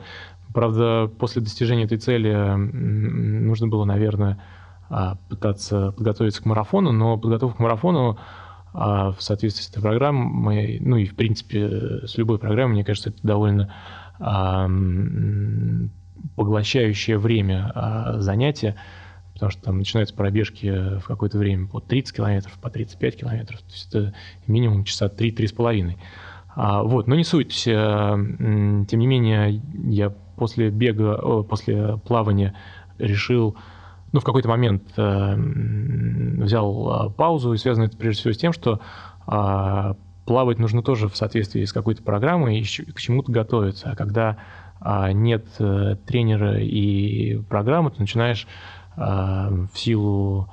Правда, 0.52 1.10
после 1.18 1.42
достижения 1.42 1.84
этой 1.84 1.98
цели 1.98 2.32
нужно 2.56 3.68
было, 3.68 3.84
наверное, 3.84 4.42
а, 4.88 5.16
пытаться 5.28 5.92
подготовиться 5.92 6.42
к 6.42 6.46
марафону, 6.46 6.92
но 6.92 7.18
подготовка 7.18 7.58
к 7.58 7.60
марафону 7.60 8.18
в 8.74 9.16
соответствии 9.18 9.64
с 9.64 9.70
этой 9.70 9.80
программой, 9.80 10.78
ну 10.80 10.98
и 10.98 11.06
в 11.06 11.16
принципе 11.16 12.06
с 12.06 12.18
любой 12.18 12.38
программой, 12.38 12.74
мне 12.74 12.84
кажется, 12.84 13.08
это 13.08 13.18
довольно 13.22 13.74
поглощающее 16.36 17.18
время 17.18 17.70
а, 17.74 18.20
занятия, 18.20 18.76
потому 19.34 19.50
что 19.50 19.62
там 19.62 19.78
начинаются 19.78 20.14
пробежки 20.14 20.98
в 20.98 21.04
какое-то 21.06 21.38
время 21.38 21.66
по 21.66 21.80
30 21.80 22.16
километров, 22.16 22.52
по 22.60 22.70
35 22.70 23.16
километров, 23.16 23.60
то 23.60 23.72
есть 23.72 23.88
это 23.88 24.14
минимум 24.46 24.84
часа 24.84 25.06
3-3,5. 25.06 25.94
А, 26.54 26.82
вот, 26.82 27.06
но 27.06 27.14
не 27.14 27.24
суть. 27.24 27.64
А, 27.68 28.14
тем 28.14 28.98
не 28.98 29.06
менее, 29.06 29.62
я 29.84 30.12
после 30.38 30.70
бега, 30.70 31.42
после 31.42 31.98
плавания 31.98 32.54
решил 32.98 33.56
ну, 34.12 34.20
в 34.20 34.24
какой-то 34.24 34.48
момент 34.48 34.84
э, 34.96 35.34
взял 35.36 37.08
э, 37.08 37.10
паузу, 37.10 37.52
и 37.52 37.58
связано 37.58 37.84
это 37.84 37.96
прежде 37.96 38.20
всего 38.20 38.32
с 38.32 38.38
тем, 38.38 38.52
что 38.52 38.80
э, 39.26 39.94
плавать 40.24 40.58
нужно 40.58 40.82
тоже 40.82 41.08
в 41.08 41.16
соответствии 41.16 41.64
с 41.64 41.72
какой-то 41.72 42.02
программой 42.02 42.60
и 42.60 42.62
к 42.64 42.98
чему-то 42.98 43.30
готовиться. 43.30 43.90
А 43.90 43.96
когда 43.96 44.38
э, 44.80 45.12
нет 45.12 45.46
э, 45.58 45.96
тренера 46.06 46.58
и 46.58 47.36
программы, 47.42 47.90
ты 47.90 48.00
начинаешь 48.00 48.46
э, 48.96 49.00
в 49.00 49.78
силу 49.78 50.48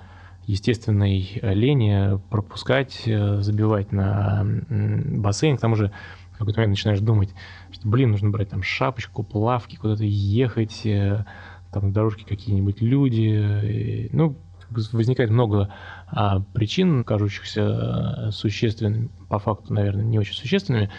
естественной 0.48 1.39
лени 1.41 2.19
пропускать, 2.30 3.04
э, 3.06 3.41
забивать 3.41 3.91
на 3.91 4.45
бассейн. 4.69 5.58
К 5.58 5.62
тому 5.62 5.76
же 5.76 5.91
в 6.34 6.38
какой-то 6.38 6.60
момент 6.60 6.71
начинаешь 6.71 7.00
думать, 7.00 7.34
блин, 7.83 8.11
нужно 8.11 8.29
брать 8.29 8.49
там 8.49 8.63
шапочку, 8.63 9.23
плавки, 9.23 9.75
куда-то 9.75 10.03
ехать, 10.03 10.85
э, 10.85 11.25
там 11.71 11.88
на 11.88 11.93
дорожке 11.93 12.25
какие-нибудь 12.25 12.81
люди. 12.81 14.09
Ну, 14.11 14.38
возникает 14.69 15.29
много 15.29 15.73
а, 16.07 16.41
причин, 16.53 17.03
кажущихся 17.03 18.29
существенными, 18.31 19.09
по 19.29 19.39
факту, 19.39 19.73
наверное, 19.73 20.03
не 20.03 20.19
очень 20.19 20.33
существенными, 20.33 20.89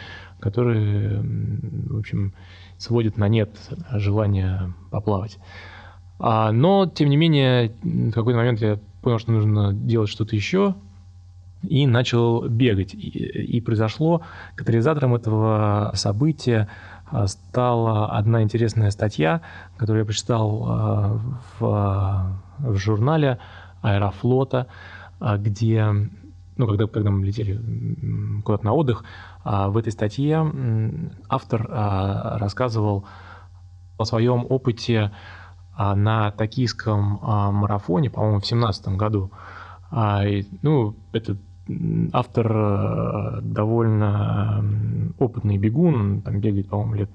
которые, 0.41 1.21
в 1.21 1.99
общем, 1.99 2.35
сводят 2.79 3.17
на 3.17 3.29
нет 3.29 3.51
желание 3.93 4.75
поплавать. 4.91 5.39
А, 6.19 6.53
но, 6.53 6.87
тем 6.87 7.09
не 7.09 7.17
менее, 7.17 7.73
в 7.83 8.13
какой-то 8.13 8.39
момент 8.39 8.61
я 8.61 8.79
понял, 9.03 9.19
что 9.19 9.33
нужно 9.33 9.73
делать 9.73 10.09
что-то 10.09 10.35
еще, 10.35 10.75
и 11.67 11.87
начал 11.87 12.49
бегать. 12.49 12.95
И, 12.95 13.09
и 13.09 13.61
произошло 13.61 14.23
катализатором 14.55 15.15
этого 15.15 15.93
события 15.95 16.69
а, 17.11 17.27
стала 17.27 18.11
одна 18.11 18.43
интересная 18.43 18.91
статья, 18.91 19.43
которую 19.77 20.03
я 20.03 20.07
прочитал 20.07 20.65
а, 20.67 21.21
в, 21.59 22.41
в 22.59 22.77
журнале 22.77 23.39
Аэрофлота, 23.83 24.67
а, 25.21 25.37
где, 25.37 25.87
ну, 26.57 26.67
когда, 26.67 26.87
когда 26.87 27.11
мы 27.11 27.25
летели 27.25 27.61
куда-то 28.43 28.65
на 28.65 28.73
отдых, 28.73 29.05
в 29.45 29.77
этой 29.77 29.93
статье 29.93 30.53
автор 31.29 31.69
рассказывал 31.71 33.05
о 33.97 34.05
своем 34.05 34.45
опыте 34.49 35.13
на 35.79 36.33
токийском 36.33 37.21
марафоне, 37.23 38.11
по-моему, 38.11 38.41
в 38.41 38.47
семнадцатом 38.47 38.97
году. 38.97 39.31
Ну, 39.93 40.97
это 41.13 41.37
автор 42.13 42.53
э, 42.53 43.41
довольно 43.43 44.65
опытный 45.19 45.59
бегун, 45.59 46.23
там 46.23 46.41
бегает, 46.41 46.69
по-моему, 46.69 46.95
лет 46.95 47.11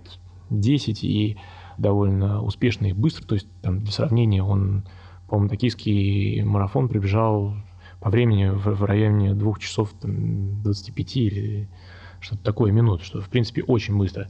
10 0.50 1.04
и 1.04 1.38
довольно 1.78 2.42
успешно 2.42 2.88
и 2.88 2.94
быстро. 2.94 3.26
То 3.26 3.36
есть, 3.36 3.48
там, 3.62 3.80
для 3.80 3.92
сравнения, 3.92 4.44
он, 4.44 4.84
по-моему, 5.30 5.50
токийский 5.50 6.44
марафон 6.44 6.90
прибежал 6.90 7.56
по 8.02 8.10
времени 8.10 8.50
в, 8.50 8.66
в 8.66 8.84
районе 8.84 9.34
двух 9.34 9.60
часов 9.60 9.94
там, 10.02 10.62
25 10.64 11.18
или 11.18 11.70
что-то 12.20 12.44
такое 12.44 12.72
минут, 12.72 13.04
что, 13.04 13.22
в 13.22 13.30
принципе, 13.30 13.64
очень 13.64 13.98
быстро. 13.98 14.28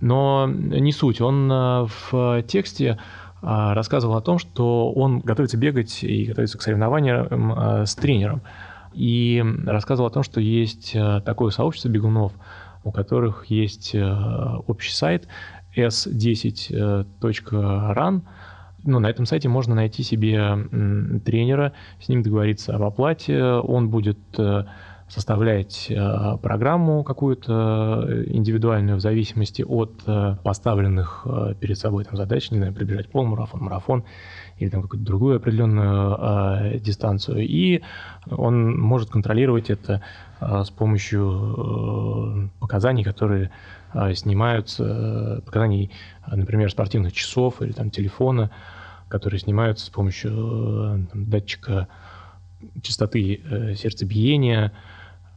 Но 0.00 0.46
не 0.48 0.92
суть. 0.92 1.20
Он 1.20 1.52
э, 1.52 1.86
в 2.10 2.42
тексте 2.44 2.98
э, 3.42 3.72
рассказывал 3.74 4.16
о 4.16 4.22
том, 4.22 4.38
что 4.38 4.90
он 4.90 5.20
готовится 5.20 5.58
бегать 5.58 6.02
и 6.02 6.24
готовится 6.24 6.56
к 6.56 6.62
соревнованиям 6.62 7.84
с 7.84 7.94
тренером 7.94 8.40
и 8.92 9.42
рассказывал 9.66 10.08
о 10.08 10.12
том, 10.12 10.22
что 10.22 10.40
есть 10.40 10.92
э, 10.94 11.20
такое 11.24 11.50
сообщество 11.50 11.88
бегунов, 11.88 12.32
у 12.84 12.90
которых 12.90 13.46
есть 13.46 13.94
э, 13.94 14.14
общий 14.66 14.92
сайт 14.92 15.26
s10.run. 15.76 18.22
Ну, 18.82 18.98
на 18.98 19.10
этом 19.10 19.26
сайте 19.26 19.50
можно 19.50 19.74
найти 19.74 20.02
себе 20.02 20.56
тренера, 21.24 21.74
с 22.00 22.08
ним 22.08 22.22
договориться 22.22 22.74
об 22.74 22.82
оплате. 22.82 23.42
Он 23.42 23.90
будет 23.90 24.18
э, 24.38 24.64
составлять 25.10 25.92
программу 26.40 27.02
какую-то 27.02 28.24
индивидуальную 28.26 28.96
в 28.96 29.00
зависимости 29.00 29.62
от 29.62 30.04
поставленных 30.44 31.26
перед 31.58 31.76
собой 31.76 32.04
там, 32.04 32.16
задач, 32.16 32.50
не 32.50 32.58
знаю, 32.58 32.72
пробежать 32.72 33.10
полмарафон, 33.10 33.60
марафон 33.60 34.04
или 34.60 34.68
там 34.68 34.82
какую-то 34.82 35.04
другую 35.04 35.36
определенную 35.36 36.16
э, 36.18 36.78
дистанцию, 36.78 37.38
и 37.40 37.82
он 38.30 38.78
может 38.78 39.10
контролировать 39.10 39.70
это 39.70 40.02
э, 40.40 40.62
с 40.64 40.70
помощью 40.70 41.56
э, 41.56 42.60
показаний, 42.60 43.02
которые 43.02 43.50
э, 43.94 44.14
снимаются, 44.14 45.42
показаний, 45.46 45.90
например, 46.26 46.70
спортивных 46.70 47.14
часов 47.14 47.62
или 47.62 47.72
там 47.72 47.90
телефона, 47.90 48.50
которые 49.08 49.40
снимаются 49.40 49.86
с 49.86 49.90
помощью 49.90 50.30
э, 50.30 51.06
там, 51.10 51.30
датчика 51.30 51.88
частоты 52.82 53.40
э, 53.42 53.74
сердцебиения, 53.74 54.66
э, 54.66 54.70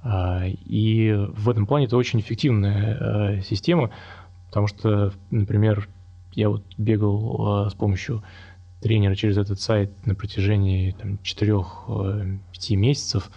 и 0.05 1.27
в 1.35 1.49
этом 1.49 1.65
плане 1.65 1.85
это 1.85 1.95
очень 1.95 2.19
эффективная 2.19 2.97
э, 3.37 3.41
система, 3.41 3.89
потому 4.47 4.67
что, 4.67 5.13
например, 5.31 5.87
я 6.33 6.49
вот 6.49 6.63
бегал 6.77 7.67
э, 7.67 7.69
с 7.69 7.73
помощью 7.73 8.23
тренера 8.83 9.15
через 9.15 9.37
этот 9.37 9.59
сайт 9.61 9.91
на 10.05 10.13
протяжении 10.13 10.91
там, 10.91 11.17
4-5 11.23 12.75
месяцев. 12.75 13.31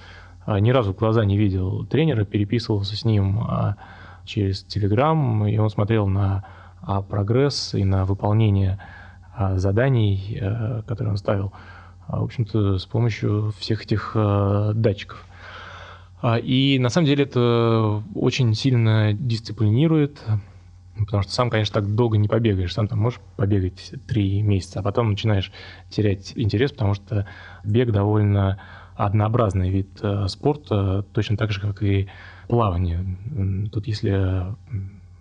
А, 0.45 0.59
ни 0.59 0.71
разу 0.71 0.93
глаза 0.93 1.25
не 1.25 1.39
видел 1.39 1.87
тренера, 1.87 2.25
переписывался 2.25 2.97
с 2.97 3.05
ним 3.05 3.41
а, 3.41 3.77
через 4.25 4.67
Telegram, 4.67 5.51
и 5.51 5.57
он 5.57 5.71
смотрел 5.71 6.09
на 6.09 6.45
а, 6.83 7.01
прогресс 7.01 7.75
и 7.75 7.85
на 7.85 8.05
выполнение 8.05 8.79
заданий, 9.57 10.41
которые 10.87 11.11
он 11.11 11.19
ставил, 11.19 11.53
в 12.09 12.25
общем-то, 12.25 12.79
с 12.79 12.87
помощью 12.87 13.53
всех 13.59 13.83
этих 13.83 14.13
датчиков. 14.15 15.27
И 16.43 16.79
на 16.81 16.89
самом 16.89 17.07
деле 17.07 17.25
это 17.25 18.03
очень 18.15 18.55
сильно 18.55 19.13
дисциплинирует, 19.13 20.23
Потому 20.99 21.23
что 21.23 21.33
сам, 21.33 21.51
конечно, 21.51 21.75
так 21.75 21.95
долго 21.95 22.17
не 22.17 22.29
побегаешь. 22.29 22.73
Сам 22.73 22.89
там 22.89 23.01
можешь 23.01 23.21
побегать 23.37 23.93
три 24.07 24.41
месяца, 24.43 24.81
а 24.81 24.83
потом 24.83 25.11
начинаешь 25.11 25.53
терять 25.91 26.33
интерес, 26.37 26.73
потому 26.73 26.95
что 26.95 27.27
бег 27.65 27.93
довольно 27.93 28.61
однообразный 28.95 29.69
вид 29.69 29.99
э, 30.01 30.27
спорта, 30.29 31.05
точно 31.13 31.37
так 31.37 31.51
же, 31.51 31.61
как 31.61 31.83
и 31.83 32.09
плавание. 32.49 33.05
Тут 33.71 33.87
если 33.87 34.47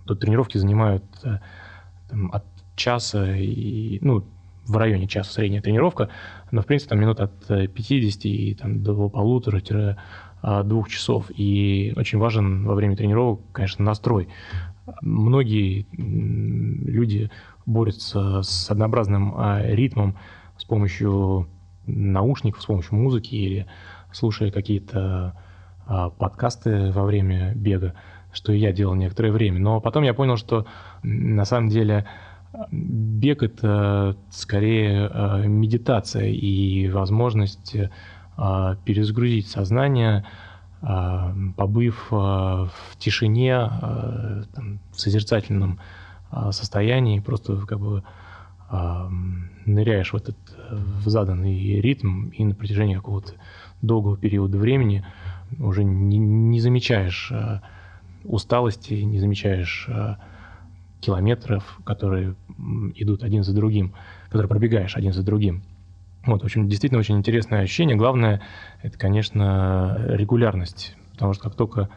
тут 0.05 0.21
тренировки 0.21 0.57
занимают 0.57 1.03
э, 1.23 1.39
там, 2.09 2.31
от 2.31 2.45
часа 2.77 3.35
и, 3.35 3.99
ну, 4.01 4.25
в 4.65 4.77
районе 4.77 5.07
часа 5.07 5.33
средняя 5.33 5.61
тренировка, 5.61 6.09
но, 6.51 6.61
в 6.61 6.65
принципе, 6.65 6.91
там 6.91 7.01
минут 7.01 7.19
от 7.19 7.47
50 7.47 8.25
и 8.25 8.53
там, 8.55 8.81
до 8.81 9.09
полутора 9.09 9.59
двух 10.63 10.89
часов. 10.89 11.31
И 11.35 11.93
очень 11.95 12.19
важен 12.19 12.65
во 12.65 12.75
время 12.75 12.95
тренировок, 12.95 13.41
конечно, 13.51 13.83
настрой 13.83 14.27
многие 15.01 15.87
люди 15.93 17.31
борются 17.65 18.41
с 18.41 18.69
однообразным 18.69 19.33
а, 19.35 19.61
ритмом 19.63 20.17
с 20.57 20.65
помощью 20.65 21.47
наушников, 21.87 22.61
с 22.61 22.65
помощью 22.65 22.95
музыки 22.95 23.35
или 23.35 23.67
слушая 24.11 24.51
какие-то 24.51 25.35
а, 25.85 26.09
подкасты 26.09 26.91
во 26.91 27.03
время 27.03 27.53
бега, 27.55 27.95
что 28.31 28.53
и 28.53 28.59
я 28.59 28.71
делал 28.71 28.95
некоторое 28.95 29.31
время. 29.31 29.59
Но 29.59 29.81
потом 29.81 30.03
я 30.03 30.13
понял, 30.13 30.37
что 30.37 30.65
на 31.03 31.45
самом 31.45 31.69
деле 31.69 32.05
бег 32.71 33.43
это 33.43 34.15
скорее 34.29 35.09
а, 35.11 35.43
медитация 35.45 36.27
и 36.27 36.87
возможность 36.89 37.75
перезагрузить 38.85 39.47
сознание, 39.47 40.25
а, 40.87 41.33
побыв 41.57 42.09
а, 42.11 42.65
в 42.67 42.97
тишине, 42.97 43.55
а, 43.55 44.43
в 44.91 44.99
созерцательном 44.99 45.79
состоянии, 46.51 47.19
просто 47.19 47.55
как 47.65 47.79
бы 47.79 48.03
ныряешь 49.65 50.11
в 50.11 50.15
этот 50.17 50.35
в 50.69 51.07
заданный 51.07 51.79
ритм 51.79 52.29
и 52.29 52.43
на 52.43 52.55
протяжении 52.55 52.95
какого-то 52.95 53.33
долгого 53.81 54.17
периода 54.17 54.57
времени 54.57 55.05
уже 55.59 55.83
не, 55.83 56.17
не 56.17 56.59
замечаешь 56.59 57.31
усталости, 58.25 58.95
не 58.95 59.19
замечаешь 59.19 59.87
километров, 60.99 61.79
которые 61.85 62.35
идут 62.95 63.23
один 63.23 63.43
за 63.43 63.53
другим, 63.53 63.93
которые 64.25 64.49
пробегаешь 64.49 64.97
один 64.97 65.13
за 65.13 65.23
другим. 65.23 65.61
Вот, 66.25 66.41
в 66.41 66.45
общем, 66.45 66.67
действительно 66.67 66.99
очень 66.99 67.17
интересное 67.17 67.61
ощущение. 67.61 67.95
Главное, 67.95 68.41
это, 68.81 68.97
конечно, 68.97 69.97
регулярность, 70.07 70.95
потому 71.11 71.33
что 71.33 71.43
как 71.43 71.55
только 71.55 71.89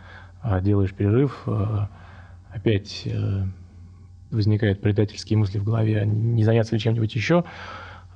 а, 0.43 0.61
делаешь 0.61 0.93
перерыв, 0.93 1.43
а, 1.47 1.89
опять 2.51 3.03
э, 3.07 3.45
возникают 4.31 4.81
предательские 4.81 5.39
мысли 5.39 5.59
в 5.59 5.65
голове, 5.65 6.05
не 6.07 6.45
заняться 6.45 6.75
ли 6.75 6.81
чем-нибудь 6.81 7.15
еще, 7.15 7.45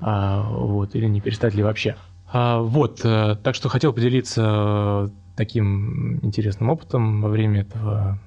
а, 0.01 0.43
вот, 0.51 0.95
или 0.95 1.07
не 1.07 1.21
перестать 1.21 1.55
ли 1.55 1.63
вообще. 1.63 1.97
Вот, 2.33 3.01
э, 3.05 3.37
так 3.43 3.55
что 3.55 3.69
хотел 3.69 3.93
поделиться 3.93 5.11
таким 5.37 6.19
интересным 6.23 6.71
опытом 6.71 7.21
во 7.21 7.29
время 7.29 7.61
этого 7.61 8.19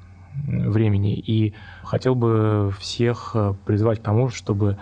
времени 0.48 1.16
и 1.16 1.54
хотел 1.84 2.14
бы 2.14 2.74
всех 2.80 3.32
э, 3.34 3.54
призвать 3.66 4.00
к 4.00 4.04
тому, 4.04 4.30
чтобы 4.30 4.74
а, 4.74 4.80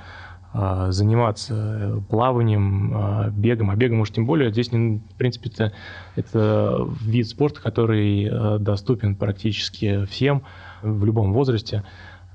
заниматься 0.53 2.03
плаванием, 2.09 2.91
а, 2.95 3.29
бегом, 3.29 3.71
а 3.71 3.75
бегом 3.75 4.01
уж 4.01 4.11
тем 4.11 4.27
более. 4.27 4.51
Здесь, 4.51 4.69
в 4.69 5.15
принципе, 5.17 5.49
это, 5.49 5.73
это 6.15 6.87
вид 7.01 7.27
спорта, 7.27 7.59
который 7.59 8.29
а, 8.29 8.59
доступен 8.59 9.15
практически 9.15 10.05
всем 10.05 10.43
в 10.83 11.05
любом 11.05 11.33
возрасте. 11.33 11.83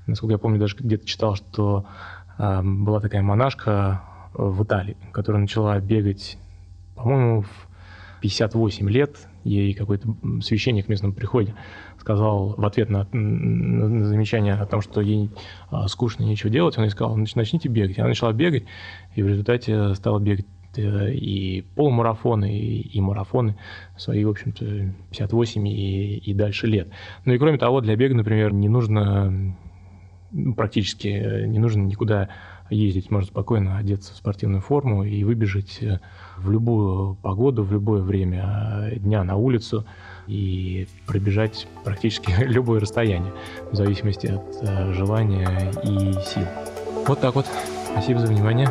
Насколько 0.05 0.33
я 0.33 0.37
помню, 0.37 0.59
даже 0.59 0.75
где-то 0.77 1.05
читал, 1.05 1.35
что 1.35 1.85
была 2.37 3.01
такая 3.01 3.21
монашка 3.21 4.01
в 4.33 4.63
Италии, 4.63 4.95
которая 5.11 5.41
начала 5.41 5.77
бегать, 5.79 6.37
по-моему, 6.95 7.41
в 7.41 7.67
58 8.21 8.89
лет, 8.89 9.28
ей 9.43 9.73
какой-то 9.73 10.15
священник 10.41 10.85
в 10.85 10.89
местном 10.89 11.13
приходе 11.13 11.55
сказал 11.97 12.55
в 12.57 12.65
ответ 12.65 12.89
на, 12.89 13.07
на 13.11 14.05
замечание 14.05 14.53
о 14.53 14.65
том, 14.65 14.81
что 14.81 15.01
ей 15.01 15.29
а, 15.69 15.87
скучно 15.87 16.23
нечего 16.23 16.49
делать, 16.49 16.77
он 16.77 16.85
ей 16.85 16.89
сказал, 16.89 17.15
начните 17.15 17.69
бегать. 17.69 17.99
Она 17.99 18.09
начала 18.09 18.33
бегать, 18.33 18.63
и 19.15 19.23
в 19.23 19.27
результате 19.27 19.93
стала 19.95 20.19
бегать 20.19 20.45
э, 20.75 21.13
и 21.13 21.61
полумарафоны, 21.75 22.57
и, 22.57 22.81
и 22.81 23.01
марафоны 23.01 23.57
свои, 23.97 24.23
в 24.23 24.29
общем-то, 24.29 24.93
58 25.09 25.67
и, 25.67 26.17
и 26.17 26.33
дальше 26.33 26.67
лет. 26.67 26.89
Ну 27.25 27.33
и 27.33 27.37
кроме 27.37 27.57
того, 27.57 27.81
для 27.81 27.95
бега, 27.95 28.15
например, 28.15 28.53
не 28.53 28.69
нужно 28.69 29.55
практически 30.55 31.07
э, 31.07 31.45
не 31.47 31.59
нужно 31.59 31.81
никуда 31.81 32.29
ездить, 32.69 33.11
можно 33.11 33.27
спокойно 33.27 33.77
одеться 33.77 34.13
в 34.13 34.17
спортивную 34.17 34.61
форму 34.61 35.03
и 35.03 35.23
выбежать 35.23 35.79
э, 35.81 35.99
в 36.37 36.51
любую 36.51 37.15
погоду, 37.15 37.63
в 37.63 37.71
любое 37.71 38.01
время 38.01 38.89
э, 38.91 38.99
дня 38.99 39.23
на 39.23 39.35
улицу 39.35 39.85
и 40.27 40.87
пробежать 41.05 41.67
практически 41.83 42.31
любое 42.39 42.79
расстояние, 42.79 43.33
в 43.71 43.75
зависимости 43.75 44.27
от 44.27 44.57
э, 44.61 44.93
желания 44.93 45.71
и 45.83 46.13
сил. 46.25 46.45
Вот 47.07 47.19
так 47.19 47.35
вот. 47.35 47.45
Спасибо 47.91 48.19
за 48.19 48.27
внимание. 48.27 48.69